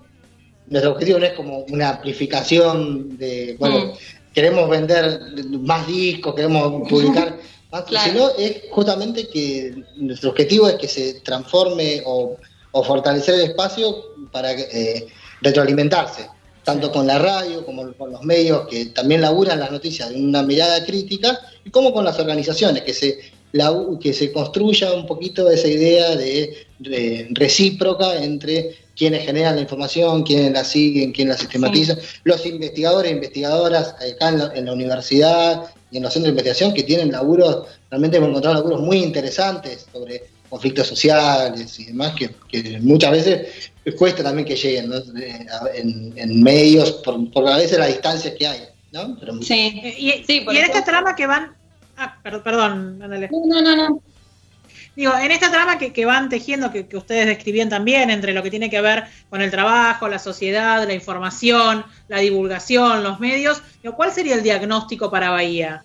nuestro 0.67 0.91
objetivo 0.91 1.17
no 1.17 1.25
es 1.25 1.33
como 1.33 1.59
una 1.69 1.89
amplificación 1.89 3.17
de, 3.17 3.55
bueno, 3.59 3.77
Mm. 3.87 3.91
queremos 4.35 4.69
vender 4.69 5.19
más 5.61 5.87
discos, 5.87 6.35
queremos 6.35 6.87
publicar 6.87 7.37
Claro. 7.87 8.11
sino 8.11 8.29
es 8.31 8.63
justamente 8.71 9.27
que 9.27 9.83
nuestro 9.97 10.31
objetivo 10.31 10.67
es 10.67 10.75
que 10.75 10.87
se 10.87 11.13
transforme 11.21 12.01
o, 12.05 12.35
o 12.71 12.83
fortalecer 12.83 13.35
el 13.35 13.41
espacio 13.41 14.05
para 14.31 14.51
eh, 14.53 15.07
retroalimentarse, 15.41 16.27
tanto 16.63 16.91
con 16.91 17.05
la 17.05 17.19
radio 17.19 17.63
como 17.65 17.93
con 17.93 18.11
los 18.11 18.23
medios 18.23 18.67
que 18.67 18.87
también 18.87 19.21
laburan 19.21 19.59
las 19.59 19.71
noticias 19.71 20.09
de 20.09 20.15
una 20.15 20.41
mirada 20.43 20.83
crítica, 20.85 21.39
y 21.63 21.69
como 21.69 21.93
con 21.93 22.03
las 22.05 22.17
organizaciones, 22.19 22.81
que 22.83 22.93
se, 22.93 23.19
la- 23.51 23.73
que 24.01 24.13
se 24.13 24.31
construya 24.31 24.91
un 24.93 25.05
poquito 25.05 25.49
esa 25.49 25.67
idea 25.67 26.15
de, 26.15 26.67
de 26.79 27.27
recíproca 27.31 28.21
entre 28.23 28.75
quienes 28.99 29.25
generan 29.25 29.55
la 29.55 29.61
información, 29.61 30.23
quienes 30.23 30.51
la 30.51 30.63
siguen, 30.65 31.13
quienes 31.13 31.35
la 31.35 31.39
sistematizan, 31.39 31.97
los 32.25 32.45
investigadores 32.45 33.09
e 33.11 33.15
investigadoras 33.15 33.95
acá 33.95 34.29
en 34.29 34.39
la, 34.39 34.51
en 34.53 34.65
la 34.65 34.73
universidad 34.73 35.63
y 35.89 35.97
en 35.97 36.03
los 36.03 36.11
centros 36.13 36.25
de 36.25 36.29
investigación 36.31 36.73
que 36.73 36.83
tienen 36.83 37.11
laburos, 37.11 37.65
realmente 37.89 38.17
hemos 38.17 38.29
encontrado 38.29 38.57
laburos 38.57 38.81
muy 38.81 38.97
interesantes 38.97 39.87
sobre 39.91 40.23
conflictos 40.49 40.87
sociales 40.87 41.79
y 41.79 41.85
demás, 41.85 42.13
que, 42.15 42.29
que 42.49 42.79
muchas 42.81 43.11
veces 43.11 43.71
cuesta 43.97 44.21
también 44.21 44.45
que 44.47 44.55
lleguen 44.55 44.89
¿no? 44.89 44.97
Eh, 44.97 45.45
a- 45.49 45.69
en, 45.77 46.13
en 46.17 46.43
medios, 46.43 46.91
por, 47.03 47.31
por 47.31 47.47
a 47.47 47.55
veces 47.57 47.79
las 47.79 47.87
distancias 47.87 48.33
que 48.37 48.47
hay. 48.47 48.59
¿no? 48.91 49.15
Pero- 49.19 49.41
Sí. 49.41 49.81
Y, 49.97 50.23
Sí, 50.27 50.45
y 50.45 50.57
en 50.57 50.65
esta 50.65 50.83
trama 50.83 51.15
que 51.15 51.25
van. 51.25 51.53
Ah, 51.95 52.17
per- 52.23 52.41
perdón, 52.43 52.99
ándale. 53.01 53.29
No, 53.31 53.45
no, 53.45 53.61
no, 53.61 53.75
no. 53.75 54.01
Digo, 54.95 55.13
en 55.17 55.31
esta 55.31 55.49
trama 55.49 55.77
que, 55.77 55.93
que 55.93 56.05
van 56.05 56.27
tejiendo, 56.27 56.71
que, 56.71 56.85
que 56.87 56.97
ustedes 56.97 57.25
describían 57.25 57.69
también, 57.69 58.09
entre 58.09 58.33
lo 58.33 58.43
que 58.43 58.49
tiene 58.49 58.69
que 58.69 58.81
ver 58.81 59.05
con 59.29 59.41
el 59.41 59.49
trabajo, 59.49 60.07
la 60.09 60.19
sociedad, 60.19 60.85
la 60.85 60.93
información, 60.93 61.85
la 62.09 62.19
divulgación, 62.19 63.01
los 63.03 63.19
medios, 63.19 63.61
digo, 63.81 63.95
¿cuál 63.95 64.11
sería 64.11 64.35
el 64.35 64.43
diagnóstico 64.43 65.09
para 65.09 65.29
Bahía? 65.29 65.83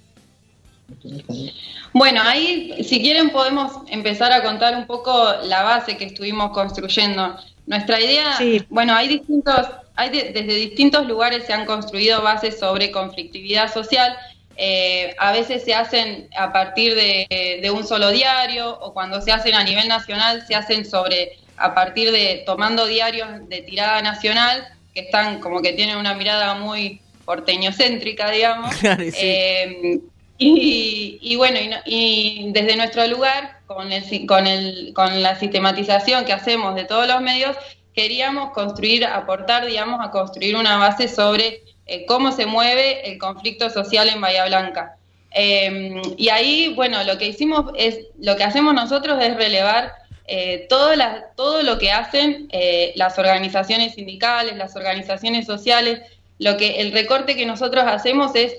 Bueno, 1.92 2.20
ahí, 2.22 2.74
si 2.84 3.00
quieren, 3.00 3.30
podemos 3.30 3.82
empezar 3.88 4.32
a 4.32 4.42
contar 4.42 4.76
un 4.76 4.86
poco 4.86 5.32
la 5.44 5.62
base 5.62 5.96
que 5.96 6.06
estuvimos 6.06 6.50
construyendo. 6.50 7.36
Nuestra 7.66 8.00
idea, 8.00 8.36
Sí. 8.36 8.62
bueno, 8.68 8.94
hay 8.94 9.08
distintos, 9.08 9.66
hay 9.96 10.10
de- 10.10 10.32
desde 10.32 10.54
distintos 10.56 11.06
lugares 11.06 11.44
se 11.46 11.52
han 11.52 11.64
construido 11.66 12.20
bases 12.20 12.58
sobre 12.58 12.90
conflictividad 12.90 13.72
social. 13.72 14.14
Eh, 14.56 15.14
a 15.18 15.32
veces 15.32 15.64
se 15.64 15.74
hacen 15.74 16.28
a 16.36 16.52
partir 16.52 16.94
de, 16.94 17.58
de 17.60 17.70
un 17.70 17.86
solo 17.86 18.10
diario 18.10 18.78
o 18.80 18.92
cuando 18.92 19.20
se 19.20 19.32
hacen 19.32 19.54
a 19.54 19.64
nivel 19.64 19.88
nacional 19.88 20.46
se 20.46 20.54
hacen 20.54 20.84
sobre 20.84 21.38
a 21.56 21.74
partir 21.74 22.12
de 22.12 22.42
tomando 22.46 22.86
diarios 22.86 23.28
de 23.48 23.62
tirada 23.62 24.00
nacional 24.02 24.66
que 24.94 25.00
están 25.00 25.40
como 25.40 25.60
que 25.60 25.72
tienen 25.72 25.96
una 25.96 26.14
mirada 26.14 26.54
muy 26.54 27.00
porteñocéntrica, 27.24 28.30
digamos. 28.30 28.74
Claro, 28.80 29.02
sí. 29.04 29.12
Eh, 29.16 30.00
y, 30.36 31.18
y 31.20 31.36
bueno, 31.36 31.58
y, 31.84 32.46
y 32.46 32.52
desde 32.52 32.76
nuestro 32.76 33.06
lugar, 33.06 33.60
con, 33.66 33.92
el, 33.92 34.26
con, 34.26 34.46
el, 34.46 34.92
con 34.94 35.22
la 35.22 35.38
sistematización 35.38 36.24
que 36.24 36.32
hacemos 36.32 36.74
de 36.74 36.84
todos 36.84 37.06
los 37.06 37.20
medios, 37.20 37.56
queríamos 37.94 38.50
construir, 38.50 39.06
aportar, 39.06 39.64
digamos, 39.64 40.04
a 40.04 40.10
construir 40.10 40.56
una 40.56 40.76
base 40.76 41.08
sobre 41.08 41.62
eh, 41.86 42.06
cómo 42.06 42.32
se 42.32 42.46
mueve 42.46 43.10
el 43.10 43.18
conflicto 43.18 43.70
social 43.70 44.08
en 44.08 44.20
Bahía 44.20 44.46
Blanca. 44.46 44.96
Eh, 45.34 46.00
y 46.16 46.28
ahí, 46.28 46.72
bueno, 46.74 47.02
lo 47.02 47.18
que 47.18 47.26
hicimos 47.26 47.72
es, 47.76 47.98
lo 48.18 48.36
que 48.36 48.44
hacemos 48.44 48.72
nosotros 48.72 49.22
es 49.22 49.36
relevar 49.36 49.92
eh, 50.26 50.66
todo, 50.68 50.92
todo 51.36 51.62
lo 51.62 51.78
que 51.78 51.90
hacen 51.90 52.48
eh, 52.52 52.92
las 52.94 53.18
organizaciones 53.18 53.94
sindicales, 53.94 54.56
las 54.56 54.76
organizaciones 54.76 55.44
sociales, 55.44 56.00
lo 56.38 56.56
que 56.56 56.80
el 56.80 56.92
recorte 56.92 57.36
que 57.36 57.46
nosotros 57.46 57.84
hacemos 57.86 58.32
es 58.34 58.54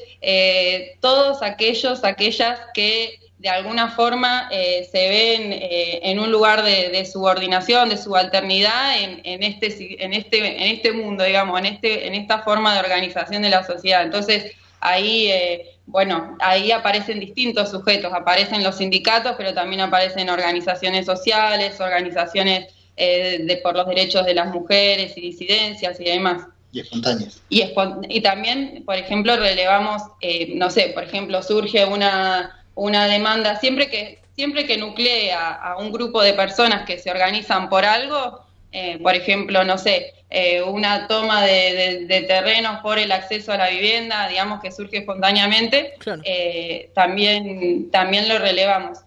todos 1.02 1.44
aquellos, 1.44 2.04
aquellas 2.04 2.60
que 2.74 3.20
de 3.46 3.52
alguna 3.52 3.92
forma 3.92 4.50
eh, 4.52 4.90
se 4.92 5.08
ven 5.08 5.54
eh, 5.54 6.00
en 6.02 6.18
un 6.18 6.32
lugar 6.32 6.64
de, 6.64 6.90
de 6.90 7.06
subordinación, 7.06 7.90
de 7.90 7.98
subalternidad 7.98 9.00
en, 9.00 9.22
en 9.24 9.44
este 9.44 10.04
en 10.04 10.14
este 10.14 10.38
en 10.64 10.76
este 10.76 10.92
mundo, 10.92 11.24
digamos, 11.24 11.60
en 11.60 11.68
este 11.68 12.08
en 12.08 12.16
esta 12.16 12.40
forma 12.40 12.74
de 12.74 12.80
organización 12.80 13.44
de 13.44 13.52
la 13.52 13.64
sociedad. 13.64 14.02
Entonces 14.02 14.52
ahí 14.80 15.28
eh, 15.28 15.78
bueno, 15.86 16.36
ahí 16.40 16.72
aparecen 16.72 17.20
distintos 17.20 17.70
sujetos, 17.70 18.12
aparecen 18.14 18.64
los 18.64 18.78
sindicatos, 18.78 19.36
pero 19.38 19.54
también 19.54 19.82
aparecen 19.82 20.28
organizaciones 20.28 21.06
sociales, 21.06 21.80
organizaciones 21.80 22.74
eh, 22.98 23.42
de 23.44 23.58
por 23.58 23.76
los 23.76 23.86
derechos 23.86 24.26
de 24.26 24.34
las 24.34 24.48
mujeres 24.48 25.16
y 25.18 25.22
disidencias 25.22 26.00
y 26.00 26.06
demás. 26.06 26.48
Y 26.72 26.80
espontáneas. 26.80 27.44
Y, 27.50 27.64
y 28.10 28.22
también, 28.22 28.82
por 28.88 28.96
ejemplo, 28.96 29.38
relevamos, 29.38 30.02
eh, 30.22 30.54
no 30.56 30.72
sé, 30.72 30.94
por 30.96 31.04
ejemplo, 31.04 31.44
surge 31.44 31.86
una, 31.86 32.65
una 32.76 33.08
demanda, 33.08 33.60
siempre 33.60 33.90
que, 33.90 34.20
siempre 34.36 34.66
que 34.66 34.78
nuclea 34.78 35.52
a 35.54 35.78
un 35.78 35.92
grupo 35.92 36.22
de 36.22 36.34
personas 36.34 36.86
que 36.86 36.98
se 37.00 37.10
organizan 37.12 37.70
por 37.70 37.86
algo, 37.86 38.42
eh, 38.72 39.00
por 39.02 39.16
ejemplo, 39.16 39.64
no 39.64 39.78
sé, 39.78 40.14
eh, 40.30 40.62
una 40.62 41.08
toma 41.08 41.42
de, 41.44 41.74
de- 41.74 42.06
de 42.08 42.22
terrenos 42.24 42.82
por 42.82 43.00
el 43.00 43.12
acceso 43.12 43.54
a 43.54 43.58
la 43.58 43.70
vivienda, 43.70 44.28
digamos 44.28 44.60
que 44.62 44.72
surge 44.72 44.98
espontáneamente, 44.98 45.94
Claro. 46.00 46.22
eh, 46.26 46.90
también, 46.94 47.90
también 47.92 48.28
lo 48.28 48.38
relevamos. 48.40 49.00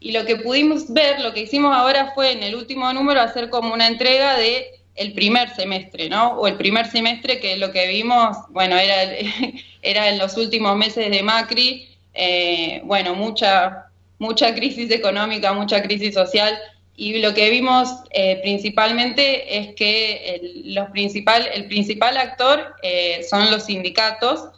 Y 0.00 0.12
lo 0.12 0.26
que 0.26 0.36
pudimos 0.36 0.92
ver, 0.92 1.20
lo 1.20 1.32
que 1.32 1.40
hicimos 1.40 1.74
ahora 1.74 2.12
fue 2.14 2.32
en 2.32 2.42
el 2.42 2.54
último 2.54 2.92
número 2.92 3.22
hacer 3.22 3.48
como 3.48 3.72
una 3.72 3.86
entrega 3.86 4.36
de 4.36 4.66
el 4.96 5.14
primer 5.14 5.48
semestre, 5.54 6.08
¿no? 6.10 6.32
O 6.38 6.46
el 6.46 6.56
primer 6.56 6.86
semestre 6.90 7.40
que 7.40 7.56
lo 7.56 7.72
que 7.72 7.86
vimos, 7.88 8.36
bueno, 8.50 8.76
era, 8.76 9.02
el- 9.04 9.26
era 9.82 10.10
en 10.10 10.18
los 10.18 10.36
últimos 10.36 10.76
meses 10.76 11.10
de 11.10 11.22
Macri, 11.22 11.88
eh, 12.14 12.80
bueno, 12.84 13.14
mucha, 13.14 13.86
mucha 14.18 14.54
crisis 14.54 14.90
económica, 14.90 15.52
mucha 15.52 15.82
crisis 15.82 16.14
social, 16.14 16.56
y 16.96 17.18
lo 17.18 17.34
que 17.34 17.50
vimos 17.50 17.88
eh, 18.10 18.38
principalmente 18.42 19.58
es 19.58 19.74
que 19.74 20.36
el, 20.36 20.74
los 20.74 20.90
principal, 20.90 21.48
el 21.52 21.66
principal 21.66 22.16
actor 22.16 22.74
eh, 22.82 23.24
son 23.28 23.50
los 23.50 23.64
sindicatos, 23.64 24.48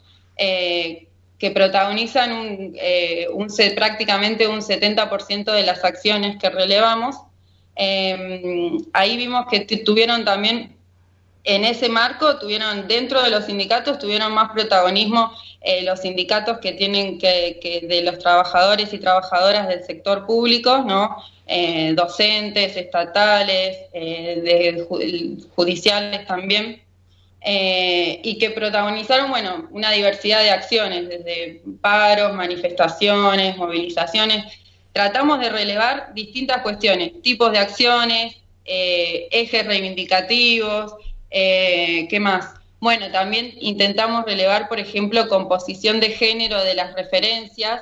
que 1.39 1.51
protagonizan 1.51 2.31
un, 2.31 2.75
un 3.33 3.49
prácticamente 3.75 4.47
un 4.47 4.61
70% 4.61 5.51
de 5.51 5.63
las 5.63 5.83
acciones 5.83 6.37
que 6.37 6.49
relevamos. 6.51 7.15
Ahí 8.93 9.17
vimos 9.17 9.45
que 9.49 9.61
tu- 9.61 9.83
tuvieron 9.83 10.25
también, 10.25 10.75
en 11.47 11.63
ese 11.63 11.87
marco, 11.87 12.37
tuvieron 12.37 12.89
dentro 12.89 13.23
de 13.23 13.29
los 13.29 13.45
sindicatos, 13.45 13.99
tuvieron 13.99 14.33
más 14.33 14.51
protagonismo 14.51 15.31
eh, 15.61 15.81
los 15.83 16.01
sindicatos 16.01 16.57
que 16.57 16.73
tienen 16.73 17.17
que, 17.17 17.57
que 17.61 17.87
de 17.87 18.01
los 18.01 18.19
trabajadores 18.19 18.93
y 18.93 18.99
trabajadoras 18.99 19.69
del 19.69 19.81
sector 19.85 20.25
público, 20.25 20.79
¿no? 20.79 21.15
Eh, 21.47 21.93
docentes, 21.95 22.75
estatales, 22.75 23.77
eh, 23.93 24.85
judiciales 25.55 26.27
también 26.27 26.81
y 28.23 28.37
que 28.39 28.49
protagonizaron, 28.49 29.29
bueno, 29.29 29.69
una 29.71 29.91
diversidad 29.91 30.41
de 30.41 30.49
acciones, 30.49 31.07
desde 31.07 31.61
paros, 31.79 32.33
manifestaciones, 32.33 33.55
movilizaciones. 33.55 34.43
Tratamos 34.91 35.39
de 35.39 35.49
relevar 35.49 36.13
distintas 36.13 36.61
cuestiones, 36.61 37.21
tipos 37.21 37.53
de 37.53 37.59
acciones, 37.59 38.35
ejes 38.65 39.65
reivindicativos, 39.65 40.95
eh, 41.31 42.07
¿qué 42.09 42.19
más? 42.19 42.53
Bueno, 42.79 43.11
también 43.11 43.53
intentamos 43.59 44.25
relevar, 44.25 44.67
por 44.67 44.79
ejemplo, 44.79 45.27
composición 45.27 45.99
de 45.99 46.11
género 46.11 46.63
de 46.63 46.75
las 46.75 46.93
referencias. 46.93 47.81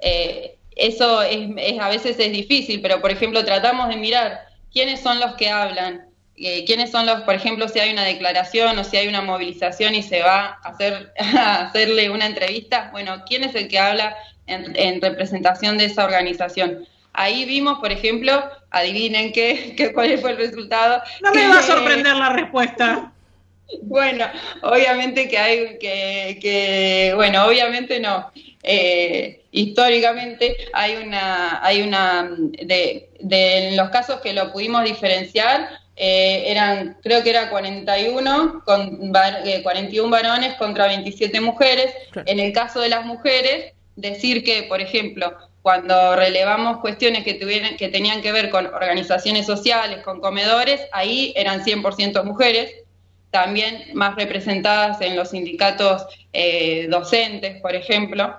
Eh, 0.00 0.56
eso 0.76 1.22
es, 1.22 1.48
a 1.80 1.88
veces 1.88 2.18
es 2.18 2.32
difícil, 2.32 2.80
pero 2.82 3.00
por 3.00 3.12
ejemplo 3.12 3.44
tratamos 3.44 3.88
de 3.88 3.96
mirar 3.96 4.40
quiénes 4.72 5.00
son 5.00 5.20
los 5.20 5.34
que 5.34 5.48
hablan, 5.48 6.08
eh, 6.36 6.64
quiénes 6.64 6.90
son 6.90 7.06
los, 7.06 7.20
por 7.22 7.34
ejemplo, 7.34 7.68
si 7.68 7.78
hay 7.78 7.92
una 7.92 8.04
declaración 8.04 8.76
o 8.76 8.82
si 8.82 8.96
hay 8.96 9.06
una 9.06 9.22
movilización 9.22 9.94
y 9.94 10.02
se 10.02 10.20
va 10.22 10.58
a, 10.62 10.68
hacer, 10.68 11.12
a 11.38 11.66
hacerle 11.66 12.10
una 12.10 12.26
entrevista, 12.26 12.88
bueno, 12.90 13.22
quién 13.26 13.44
es 13.44 13.54
el 13.54 13.68
que 13.68 13.78
habla 13.78 14.16
en, 14.46 14.74
en 14.76 15.00
representación 15.00 15.78
de 15.78 15.84
esa 15.84 16.04
organización. 16.04 16.86
Ahí 17.14 17.44
vimos, 17.44 17.78
por 17.78 17.92
ejemplo, 17.92 18.44
adivinen 18.70 19.32
qué, 19.32 19.74
qué 19.76 19.92
cuál 19.92 20.18
fue 20.18 20.32
el 20.32 20.36
resultado. 20.36 21.02
No 21.22 21.32
me 21.32 21.48
va 21.48 21.60
a 21.60 21.62
sorprender 21.62 22.14
la 22.14 22.30
respuesta. 22.30 23.12
Bueno, 23.82 24.26
obviamente 24.62 25.26
que 25.28 25.38
hay 25.38 25.78
que, 25.78 26.38
que 26.40 27.12
bueno, 27.14 27.46
obviamente 27.46 27.98
no. 27.98 28.30
Eh, 28.62 29.44
históricamente 29.52 30.56
hay 30.72 30.96
una, 30.96 31.64
hay 31.64 31.82
una, 31.82 32.30
de, 32.38 33.08
de 33.20 33.68
en 33.68 33.76
los 33.76 33.88
casos 33.90 34.20
que 34.20 34.32
lo 34.32 34.52
pudimos 34.52 34.84
diferenciar, 34.84 35.68
eh, 35.96 36.44
eran, 36.46 36.98
creo 37.02 37.22
que 37.22 37.30
era 37.30 37.50
41, 37.50 38.62
con, 38.64 39.12
eh, 39.44 39.62
41 39.62 40.10
varones 40.10 40.54
contra 40.54 40.88
27 40.88 41.40
mujeres. 41.40 41.94
Claro. 42.10 42.28
En 42.30 42.40
el 42.40 42.52
caso 42.52 42.80
de 42.80 42.88
las 42.88 43.06
mujeres, 43.06 43.73
decir 43.96 44.44
que, 44.44 44.64
por 44.64 44.80
ejemplo, 44.80 45.36
cuando 45.62 46.14
relevamos 46.16 46.78
cuestiones 46.80 47.24
que, 47.24 47.34
tuvieran, 47.34 47.76
que 47.76 47.88
tenían 47.88 48.20
que 48.22 48.32
ver 48.32 48.50
con 48.50 48.66
organizaciones 48.66 49.46
sociales, 49.46 50.02
con 50.04 50.20
comedores, 50.20 50.80
ahí 50.92 51.32
eran 51.36 51.64
100% 51.64 52.22
mujeres 52.24 52.70
también 53.30 53.84
más 53.94 54.14
representadas 54.14 55.00
en 55.00 55.16
los 55.16 55.30
sindicatos 55.30 56.04
eh, 56.32 56.86
docentes, 56.88 57.60
por 57.62 57.74
ejemplo. 57.74 58.36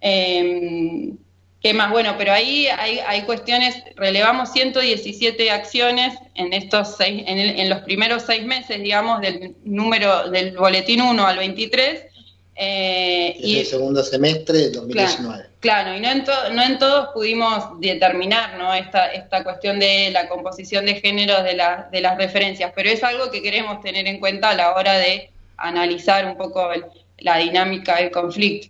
Eh, 0.00 1.12
¿Qué 1.60 1.74
más? 1.74 1.90
Bueno, 1.90 2.14
pero 2.16 2.32
ahí 2.32 2.68
hay, 2.68 3.00
hay 3.04 3.22
cuestiones, 3.22 3.82
relevamos 3.96 4.52
117 4.52 5.50
acciones 5.50 6.14
en 6.36 6.52
estos 6.52 6.96
seis, 6.96 7.24
en, 7.26 7.36
el- 7.38 7.58
en 7.58 7.68
los 7.68 7.80
primeros 7.80 8.22
seis 8.22 8.44
meses, 8.44 8.80
digamos, 8.80 9.20
del 9.20 9.56
número 9.64 10.30
del 10.30 10.56
boletín 10.56 11.00
1 11.02 11.26
al 11.26 11.36
23. 11.38 12.04
Eh, 12.60 13.36
Es 13.38 13.44
y 13.44 13.58
el 13.60 13.66
segundo 13.66 14.02
semestre 14.02 14.58
de 14.58 14.70
2019. 14.70 15.44
Claro, 15.60 15.96
y 15.96 16.00
no 16.00 16.10
en, 16.10 16.24
to- 16.24 16.50
no 16.52 16.62
en 16.62 16.78
todos 16.78 17.08
pudimos 17.14 17.80
determinar 17.80 18.58
¿no? 18.58 18.74
esta, 18.74 19.12
esta 19.12 19.44
cuestión 19.44 19.78
de 19.78 20.10
la 20.10 20.28
composición 20.28 20.86
de 20.86 20.96
género 21.00 21.42
de, 21.42 21.54
la- 21.54 21.88
de 21.92 22.00
las 22.00 22.16
referencias, 22.18 22.72
pero 22.74 22.90
es 22.90 23.02
algo 23.04 23.30
que 23.30 23.42
queremos 23.42 23.80
tener 23.80 24.06
en 24.06 24.18
cuenta 24.20 24.50
a 24.50 24.54
la 24.54 24.74
hora 24.74 24.98
de 24.98 25.30
analizar 25.56 26.26
un 26.26 26.36
poco 26.36 26.72
el- 26.72 26.84
la 27.18 27.38
dinámica 27.38 27.96
del 27.96 28.10
conflicto. 28.10 28.68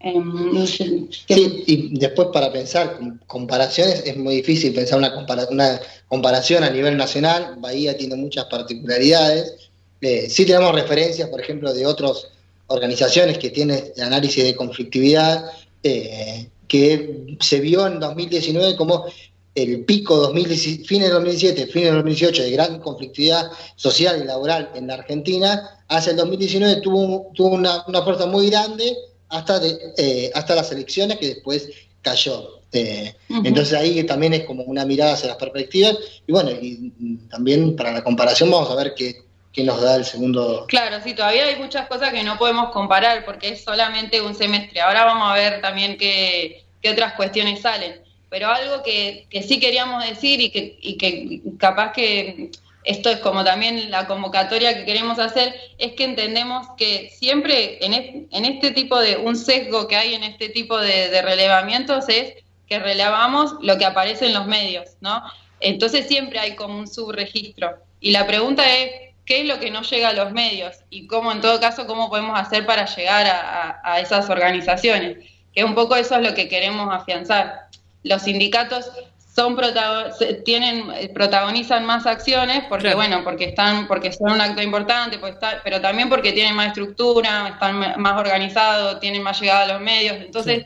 Em, 0.00 0.52
no 0.54 0.66
sé, 0.66 0.84
¿qué- 1.26 1.34
Sí, 1.34 1.64
y 1.66 1.98
después 1.98 2.28
para 2.32 2.52
pensar 2.52 2.96
com- 2.98 3.18
comparaciones 3.26 4.02
es 4.04 4.16
muy 4.16 4.36
difícil 4.36 4.74
pensar 4.74 4.98
una, 4.98 5.14
compara- 5.14 5.48
una 5.50 5.80
comparación 6.06 6.64
a 6.64 6.70
nivel 6.70 6.96
nacional. 6.98 7.54
Bahía 7.58 7.96
tiene 7.96 8.14
muchas 8.16 8.44
particularidades. 8.44 9.70
Eh, 10.02 10.28
sí 10.28 10.44
tenemos 10.44 10.74
referencias, 10.74 11.28
por 11.30 11.40
ejemplo, 11.40 11.72
de 11.72 11.86
otras 11.86 12.28
organizaciones 12.68 13.38
que 13.38 13.50
tienen 13.50 13.92
análisis 14.02 14.44
de 14.44 14.54
conflictividad, 14.54 15.50
eh, 15.82 16.48
que 16.68 17.36
se 17.40 17.60
vio 17.60 17.86
en 17.86 18.00
2019 18.00 18.76
como 18.76 19.06
el 19.54 19.84
pico 19.84 20.16
2017, 20.16 20.84
fines 20.84 21.08
de 21.08 21.14
2017, 21.14 21.66
fines 21.72 21.88
de 21.88 21.96
2018 21.96 22.42
de 22.42 22.50
gran 22.50 22.78
conflictividad 22.80 23.50
social 23.76 24.20
y 24.22 24.26
laboral 24.26 24.70
en 24.74 24.86
la 24.88 24.94
Argentina, 24.94 25.80
hacia 25.88 26.10
el 26.10 26.16
2019 26.18 26.80
tuvo, 26.82 27.30
tuvo 27.34 27.48
una, 27.48 27.84
una 27.86 28.02
fuerza 28.02 28.26
muy 28.26 28.50
grande 28.50 28.94
hasta, 29.28 29.58
de, 29.58 29.78
eh, 29.96 30.30
hasta 30.34 30.54
las 30.54 30.70
elecciones 30.72 31.18
que 31.18 31.28
después 31.28 31.68
cayó. 32.02 32.60
Eh. 32.72 33.14
Entonces 33.44 33.72
ahí 33.72 34.02
también 34.04 34.34
es 34.34 34.44
como 34.44 34.64
una 34.64 34.84
mirada 34.84 35.14
hacia 35.14 35.28
las 35.28 35.38
perspectivas 35.38 35.96
y 36.26 36.32
bueno, 36.32 36.50
y 36.50 36.92
mm, 36.98 37.28
también 37.28 37.76
para 37.76 37.92
la 37.92 38.04
comparación 38.04 38.50
vamos 38.50 38.68
a 38.70 38.74
ver 38.74 38.92
qué, 38.94 39.25
qué 39.56 39.64
nos 39.64 39.80
da 39.80 39.96
el 39.96 40.04
segundo... 40.04 40.66
Claro, 40.68 40.98
sí, 41.02 41.14
todavía 41.14 41.46
hay 41.46 41.56
muchas 41.56 41.88
cosas 41.88 42.12
que 42.12 42.22
no 42.22 42.36
podemos 42.36 42.70
comparar 42.72 43.24
porque 43.24 43.48
es 43.48 43.64
solamente 43.64 44.20
un 44.20 44.34
semestre. 44.34 44.82
Ahora 44.82 45.06
vamos 45.06 45.30
a 45.30 45.34
ver 45.34 45.62
también 45.62 45.96
qué, 45.96 46.62
otras 46.92 47.14
cuestiones 47.14 47.62
salen. 47.62 48.02
Pero 48.28 48.48
algo 48.48 48.82
que, 48.82 49.26
que 49.30 49.42
sí 49.42 49.58
queríamos 49.58 50.06
decir 50.06 50.42
y 50.42 50.50
que, 50.50 50.78
que 50.98 51.40
capaz 51.58 51.92
que 51.92 52.50
esto 52.84 53.08
es 53.08 53.18
como 53.20 53.44
también 53.44 53.90
la 53.90 54.06
convocatoria 54.06 54.76
que 54.76 54.84
queremos 54.84 55.18
hacer, 55.18 55.54
es 55.78 55.92
que 55.94 56.04
entendemos 56.04 56.68
que 56.76 57.10
siempre 57.16 57.78
en 57.84 58.44
este 58.44 58.72
tipo 58.72 59.00
de, 59.00 59.16
un 59.16 59.36
sesgo 59.36 59.88
que 59.88 59.96
hay 59.96 60.14
en 60.14 60.22
este 60.22 60.50
tipo 60.50 60.78
de, 60.78 61.08
de 61.08 61.22
relevamientos 61.22 62.10
es 62.10 62.34
que 62.68 62.78
relevamos 62.78 63.54
lo 63.62 63.78
que 63.78 63.86
aparece 63.86 64.26
en 64.26 64.34
los 64.34 64.46
medios, 64.46 64.90
¿no? 65.00 65.22
Entonces 65.60 66.06
siempre 66.06 66.38
hay 66.38 66.54
como 66.56 66.78
un 66.78 66.86
subregistro. 66.86 67.74
Y 68.00 68.10
la 68.10 68.26
pregunta 68.26 68.62
es, 68.76 69.05
¿qué 69.26 69.42
es 69.42 69.46
lo 69.48 69.58
que 69.58 69.70
no 69.70 69.82
llega 69.82 70.08
a 70.10 70.12
los 70.12 70.32
medios? 70.32 70.76
Y 70.90 71.06
cómo, 71.06 71.32
en 71.32 71.40
todo 71.40 71.60
caso, 71.60 71.86
cómo 71.86 72.08
podemos 72.08 72.38
hacer 72.38 72.64
para 72.64 72.86
llegar 72.86 73.26
a, 73.26 73.40
a- 73.82 73.92
a 73.94 74.00
esas 74.00 74.30
organizaciones. 74.30 75.18
Que 75.52 75.64
un 75.64 75.74
poco 75.74 75.96
eso 75.96 76.14
es 76.16 76.22
lo 76.22 76.34
que 76.34 76.48
queremos 76.48 76.92
afianzar. 76.94 77.66
Los 78.02 78.22
sindicatos 78.22 78.90
son 79.34 79.54
tienen 80.44 80.90
eh, 80.94 81.10
protagonizan 81.10 81.84
más 81.84 82.06
acciones 82.06 82.64
porque 82.70 82.84
Claro. 82.84 82.96
bueno 82.96 83.22
porque 83.22 83.44
están 83.44 83.86
porque 83.86 84.10
son 84.10 84.32
un 84.32 84.40
acto 84.40 84.62
importante 84.62 85.18
porque 85.18 85.34
está- 85.34 85.60
pero 85.62 85.78
también 85.80 86.08
porque 86.08 86.32
tienen 86.32 86.54
más 86.54 86.68
estructura 86.68 87.48
están 87.48 88.00
más 88.00 88.18
organizados 88.18 88.98
tienen 88.98 89.22
más 89.22 89.38
llegada 89.38 89.64
a 89.64 89.66
los 89.66 89.80
medios 89.82 90.16
entonces 90.16 90.64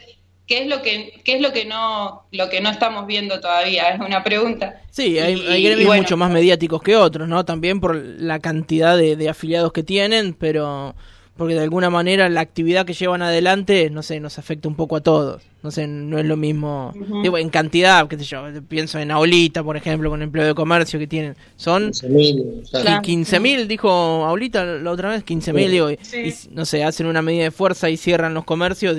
qué 0.51 0.63
es 0.65 0.67
lo 0.67 0.83
que 0.83 1.13
qué 1.25 1.37
es 1.37 1.41
lo 1.41 1.53
que 1.53 1.65
no 1.65 2.25
lo 2.33 2.49
que 2.51 2.61
no 2.61 2.69
estamos 2.71 3.07
viendo 3.07 3.39
todavía 3.41 3.91
es 3.91 4.01
una 4.01 4.25
pregunta 4.25 4.81
Sí, 4.91 5.19
hay, 5.21 5.35
Y- 5.41 5.47
hay 5.47 5.63
gremios 5.63 5.87
bueno. 5.87 6.03
mucho 6.03 6.17
más 6.17 6.33
mediáticos 6.33 6.83
que 6.83 6.97
otros, 6.97 7.29
¿no? 7.29 7.45
También 7.45 7.79
por 7.81 7.95
la 7.95 8.41
cantidad 8.41 8.97
de, 8.99 9.15
de 9.15 9.29
afiliados 9.29 9.73
que 9.73 9.85
tienen, 9.85 10.35
pero 10.35 10.97
porque 11.37 11.55
de 11.55 11.61
alguna 11.63 11.89
manera 11.89 12.29
la 12.29 12.41
actividad 12.41 12.85
que 12.85 12.93
llevan 12.93 13.23
adelante, 13.23 13.89
no 13.91 14.03
sé, 14.03 14.19
nos 14.21 14.39
afecta 14.39 14.67
un 14.69 14.75
poco 14.75 14.97
a 14.97 15.01
todos. 15.01 15.43
No 15.63 15.71
sé, 15.71 15.87
no 15.87 16.19
es 16.19 16.27
lo 16.27 16.37
mismo. 16.37 16.93
Digo, 17.23 17.39
en 17.39 17.49
cantidad, 17.49 18.07
qué 18.09 18.19
sé 18.19 18.25
yo, 18.25 18.43
pienso 18.69 18.99
en 18.99 19.11
Aulita, 19.11 19.63
por 19.63 19.77
ejemplo, 19.77 20.11
con 20.11 20.21
empleo 20.23 20.45
de 20.47 20.55
comercio 20.55 20.99
que 20.99 21.07
tienen. 21.07 21.37
Son 21.57 21.93
15.000, 21.93 22.63
o 22.65 22.67
sea, 22.67 22.81
Claro. 22.83 23.03
15.000, 23.03 23.67
dijo 23.69 23.89
Aulita 23.91 24.65
la 24.65 24.91
otra 24.91 25.11
vez, 25.11 25.23
15.000, 25.25 25.67
Sí. 25.67 25.73
digo, 25.73 25.91
y- 25.91 25.99
Sí. 26.03 26.19
y, 26.51 26.55
no 26.55 26.65
sé, 26.67 26.83
hacen 26.85 27.07
una 27.07 27.23
medida 27.23 27.45
de 27.45 27.51
fuerza 27.53 27.89
y 27.89 27.97
cierran 27.97 28.35
los 28.35 28.45
comercios, 28.45 28.99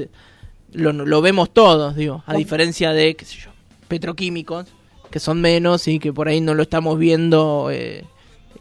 lo, 0.74 0.92
lo 0.94 1.22
vemos 1.22 1.50
todos, 1.52 1.96
digo, 1.96 2.24
a 2.26 2.34
diferencia 2.36 2.92
de, 2.94 3.16
qué 3.16 3.26
sé 3.26 3.38
yo, 3.38 3.52
petroquímicos, 3.88 4.68
que 5.10 5.20
son 5.20 5.42
menos 5.42 5.88
y 5.88 6.00
que 6.00 6.14
por 6.14 6.28
ahí 6.28 6.40
no 6.42 6.54
lo 6.54 6.64
estamos 6.64 6.98
viendo 6.98 7.68
eh, 7.72 8.06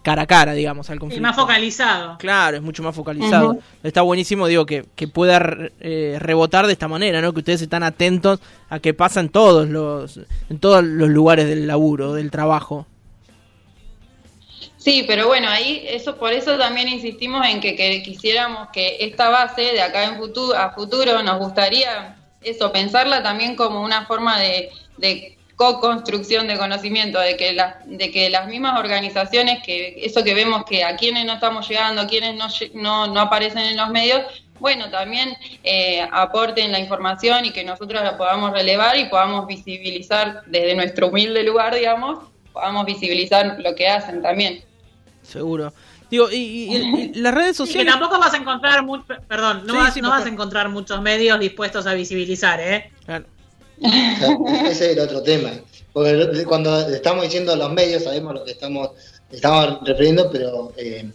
cara 0.03 0.23
a 0.23 0.27
cara, 0.27 0.53
digamos, 0.55 0.91
al 0.91 0.97
Y 0.97 0.99
conflicto. 0.99 1.23
más 1.23 1.37
focalizado. 1.37 2.19
Claro, 2.19 2.57
es 2.57 2.63
mucho 2.63 2.83
más 2.83 2.95
focalizado. 2.97 3.59
Está 3.85 4.03
buenísimo, 4.03 4.47
digo, 4.49 4.67
que, 4.67 4.85
que 4.97 5.07
pueda 5.07 5.39
re- 5.39 5.73
eh, 5.81 6.17
rebotar 6.19 6.67
de 6.67 6.73
esta 6.73 6.89
manera, 6.89 7.21
¿no? 7.21 7.33
Que 7.33 7.39
ustedes 7.41 7.63
están 7.63 7.83
atentos 7.85 8.41
a 8.69 8.81
que 8.81 8.93
pasa 8.95 9.21
en 9.21 9.29
todos 9.29 9.69
los, 9.69 10.19
en 10.49 10.59
todos 10.59 10.83
los 10.83 11.09
lugares 11.09 11.47
del 11.47 11.67
laburo, 11.67 12.15
del 12.15 12.31
trabajo. 12.33 12.87
Sí, 14.81 15.05
pero 15.07 15.27
bueno, 15.27 15.47
ahí 15.51 15.85
eso 15.87 16.17
por 16.17 16.33
eso 16.33 16.57
también 16.57 16.89
insistimos 16.89 17.47
en 17.47 17.61
que, 17.61 17.77
que 17.77 18.03
quisiéramos 18.03 18.69
que 18.73 18.97
esta 19.01 19.29
base 19.29 19.61
de 19.61 19.83
acá 19.83 20.05
en 20.05 20.17
futuro 20.17 20.57
a 20.57 20.71
futuro 20.71 21.23
nos 21.23 21.39
gustaría 21.39 22.17
eso 22.41 22.73
pensarla 22.73 23.23
también 23.23 23.57
como 23.57 23.83
una 23.83 24.07
forma 24.07 24.41
de, 24.41 24.71
de 24.97 25.37
co-construcción 25.57 26.49
de 26.49 26.57
conocimiento, 26.57 27.21
de 27.21 27.37
que 27.37 27.53
las 27.53 27.75
de 27.85 28.11
que 28.11 28.31
las 28.31 28.49
mismas 28.49 28.81
organizaciones 28.81 29.63
que 29.63 29.97
eso 30.03 30.25
que 30.25 30.33
vemos 30.33 30.65
que 30.65 30.83
a 30.83 30.97
quienes 30.97 31.27
no 31.27 31.35
estamos 31.35 31.69
llegando, 31.69 32.01
a 32.01 32.07
quienes 32.07 32.37
no 32.37 32.47
no, 32.73 33.07
no 33.07 33.21
aparecen 33.21 33.67
en 33.67 33.77
los 33.77 33.91
medios, 33.91 34.23
bueno, 34.61 34.89
también 34.89 35.37
eh, 35.63 36.09
aporten 36.11 36.73
la 36.73 36.79
información 36.79 37.45
y 37.45 37.53
que 37.53 37.65
nosotros 37.65 38.03
la 38.03 38.17
podamos 38.17 38.53
relevar 38.53 38.97
y 38.97 39.11
podamos 39.11 39.47
visibilizar 39.47 40.43
desde 40.47 40.75
nuestro 40.75 41.09
humilde 41.09 41.43
lugar, 41.43 41.75
digamos, 41.75 42.31
podamos 42.55 42.87
visibilizar 42.87 43.59
lo 43.61 43.75
que 43.75 43.87
hacen 43.87 44.23
también. 44.23 44.70
Seguro. 45.31 45.73
Digo, 46.11 46.31
y, 46.31 46.35
y- 46.37 46.77
y 46.77 47.15
las 47.21 47.33
redes 47.35 47.57
Sí, 47.57 47.63
que 47.63 47.67
sociales. 47.69 47.93
tampoco 47.93 48.19
vas 48.19 48.35
a 48.35 48.37
encontrar 48.37 48.85
mucho, 48.85 49.05
perdón, 49.29 49.63
no, 49.67 49.75
Sí, 49.75 49.79
vas, 49.79 49.95
sí, 49.95 50.01
no 50.03 50.11
vas 50.11 50.27
a 50.27 50.29
encontrar 50.29 50.69
muchos 50.69 51.01
medios 51.01 51.39
dispuestos 51.39 51.87
a 51.87 51.95
visibilizar, 51.95 52.61
¿eh? 52.61 52.91
Claro. 53.07 53.25
Ese 53.83 54.71
es 54.71 54.81
el 54.83 54.99
otro 55.01 55.23
tema. 55.23 55.51
Porque 55.93 56.45
cuando 56.47 56.79
estamos 56.89 57.25
diciendo 57.25 57.57
los 57.57 57.73
medios, 57.73 58.05
sabemos 58.05 58.35
lo 58.35 58.45
que 58.45 58.53
estamos, 58.53 58.91
estamos 59.31 59.79
refiriendo, 59.85 60.31
pero 60.31 60.73
eh, 60.77 61.11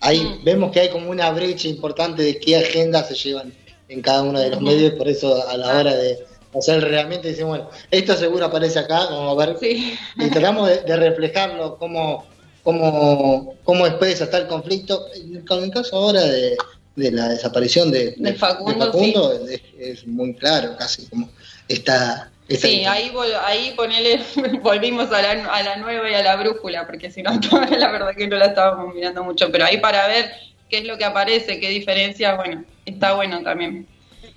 ahí 0.00 0.20
Mm. 0.20 0.44
vemos 0.44 0.72
que 0.72 0.80
hay 0.80 0.88
como 0.90 1.10
una 1.10 1.30
brecha 1.30 1.68
importante 1.68 2.22
de 2.22 2.38
qué 2.38 2.56
agendas 2.56 3.08
se 3.08 3.14
llevan 3.14 3.52
en 3.88 4.02
cada 4.02 4.22
uno 4.22 4.38
de 4.38 4.50
los 4.50 4.60
medios, 4.60 4.92
por 4.94 5.08
eso 5.08 5.46
a 5.48 5.56
la 5.56 5.78
hora 5.78 5.94
de 5.94 6.18
hacer 6.58 6.82
realmente 6.84 7.28
decimos, 7.28 7.50
bueno, 7.58 7.70
esto 7.90 8.14
seguro 8.16 8.46
aparece 8.46 8.78
acá, 8.78 9.04
vamos 9.10 9.42
a 9.42 9.46
ver, 9.46 9.56
Sí. 9.58 9.96
y 10.16 10.28
tratamos 10.30 10.68
de, 10.68 10.82
de 10.82 10.96
reflejarlo, 10.96 11.76
cómo, 11.78 12.26
cómo, 12.68 13.54
cómo 13.64 13.86
expresa 13.86 14.24
está 14.24 14.36
el 14.38 14.46
conflicto. 14.46 15.06
Con 15.46 15.64
el 15.64 15.70
caso 15.70 15.96
ahora 15.96 16.22
de, 16.22 16.54
de 16.96 17.10
la 17.12 17.28
desaparición 17.30 17.90
de, 17.90 18.14
De 18.18 18.34
Facundo, 18.34 18.86
Facundo, 18.86 19.46
es, 19.48 19.62
es 19.78 20.06
muy 20.06 20.34
claro, 20.34 20.76
casi 20.76 21.06
como 21.06 21.30
esta 21.66 22.30
Sí, 22.50 22.84
ahí, 22.86 23.10
vol- 23.10 23.38
ahí 23.44 23.72
ponele, 23.76 24.20
volvimos 24.62 25.10
a 25.12 25.20
la, 25.22 25.44
a 25.52 25.62
la 25.62 25.76
nueva 25.76 26.10
y 26.10 26.14
a 26.14 26.22
la 26.22 26.36
brújula, 26.36 26.86
porque 26.86 27.10
si 27.10 27.22
no, 27.22 27.30
la 27.78 27.90
verdad 27.90 28.14
que 28.16 28.26
no 28.26 28.36
la 28.36 28.46
estábamos 28.46 28.94
mirando 28.94 29.22
mucho, 29.24 29.50
pero 29.50 29.64
ahí 29.64 29.78
para 29.78 30.06
ver 30.06 30.30
qué 30.68 30.78
es 30.78 30.84
lo 30.84 30.96
que 30.98 31.04
aparece, 31.04 31.60
qué 31.60 31.68
diferencias, 31.70 32.36
bueno, 32.36 32.64
está 32.86 33.14
bueno 33.14 33.42
también. 33.42 33.86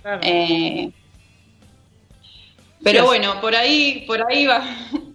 Claro. 0.02 0.22
Eh, 0.24 0.90
pero 2.84 3.06
bueno, 3.06 3.40
por 3.42 3.56
ahí, 3.56 4.04
por 4.08 4.26
ahí 4.30 4.46
va. 4.46 4.64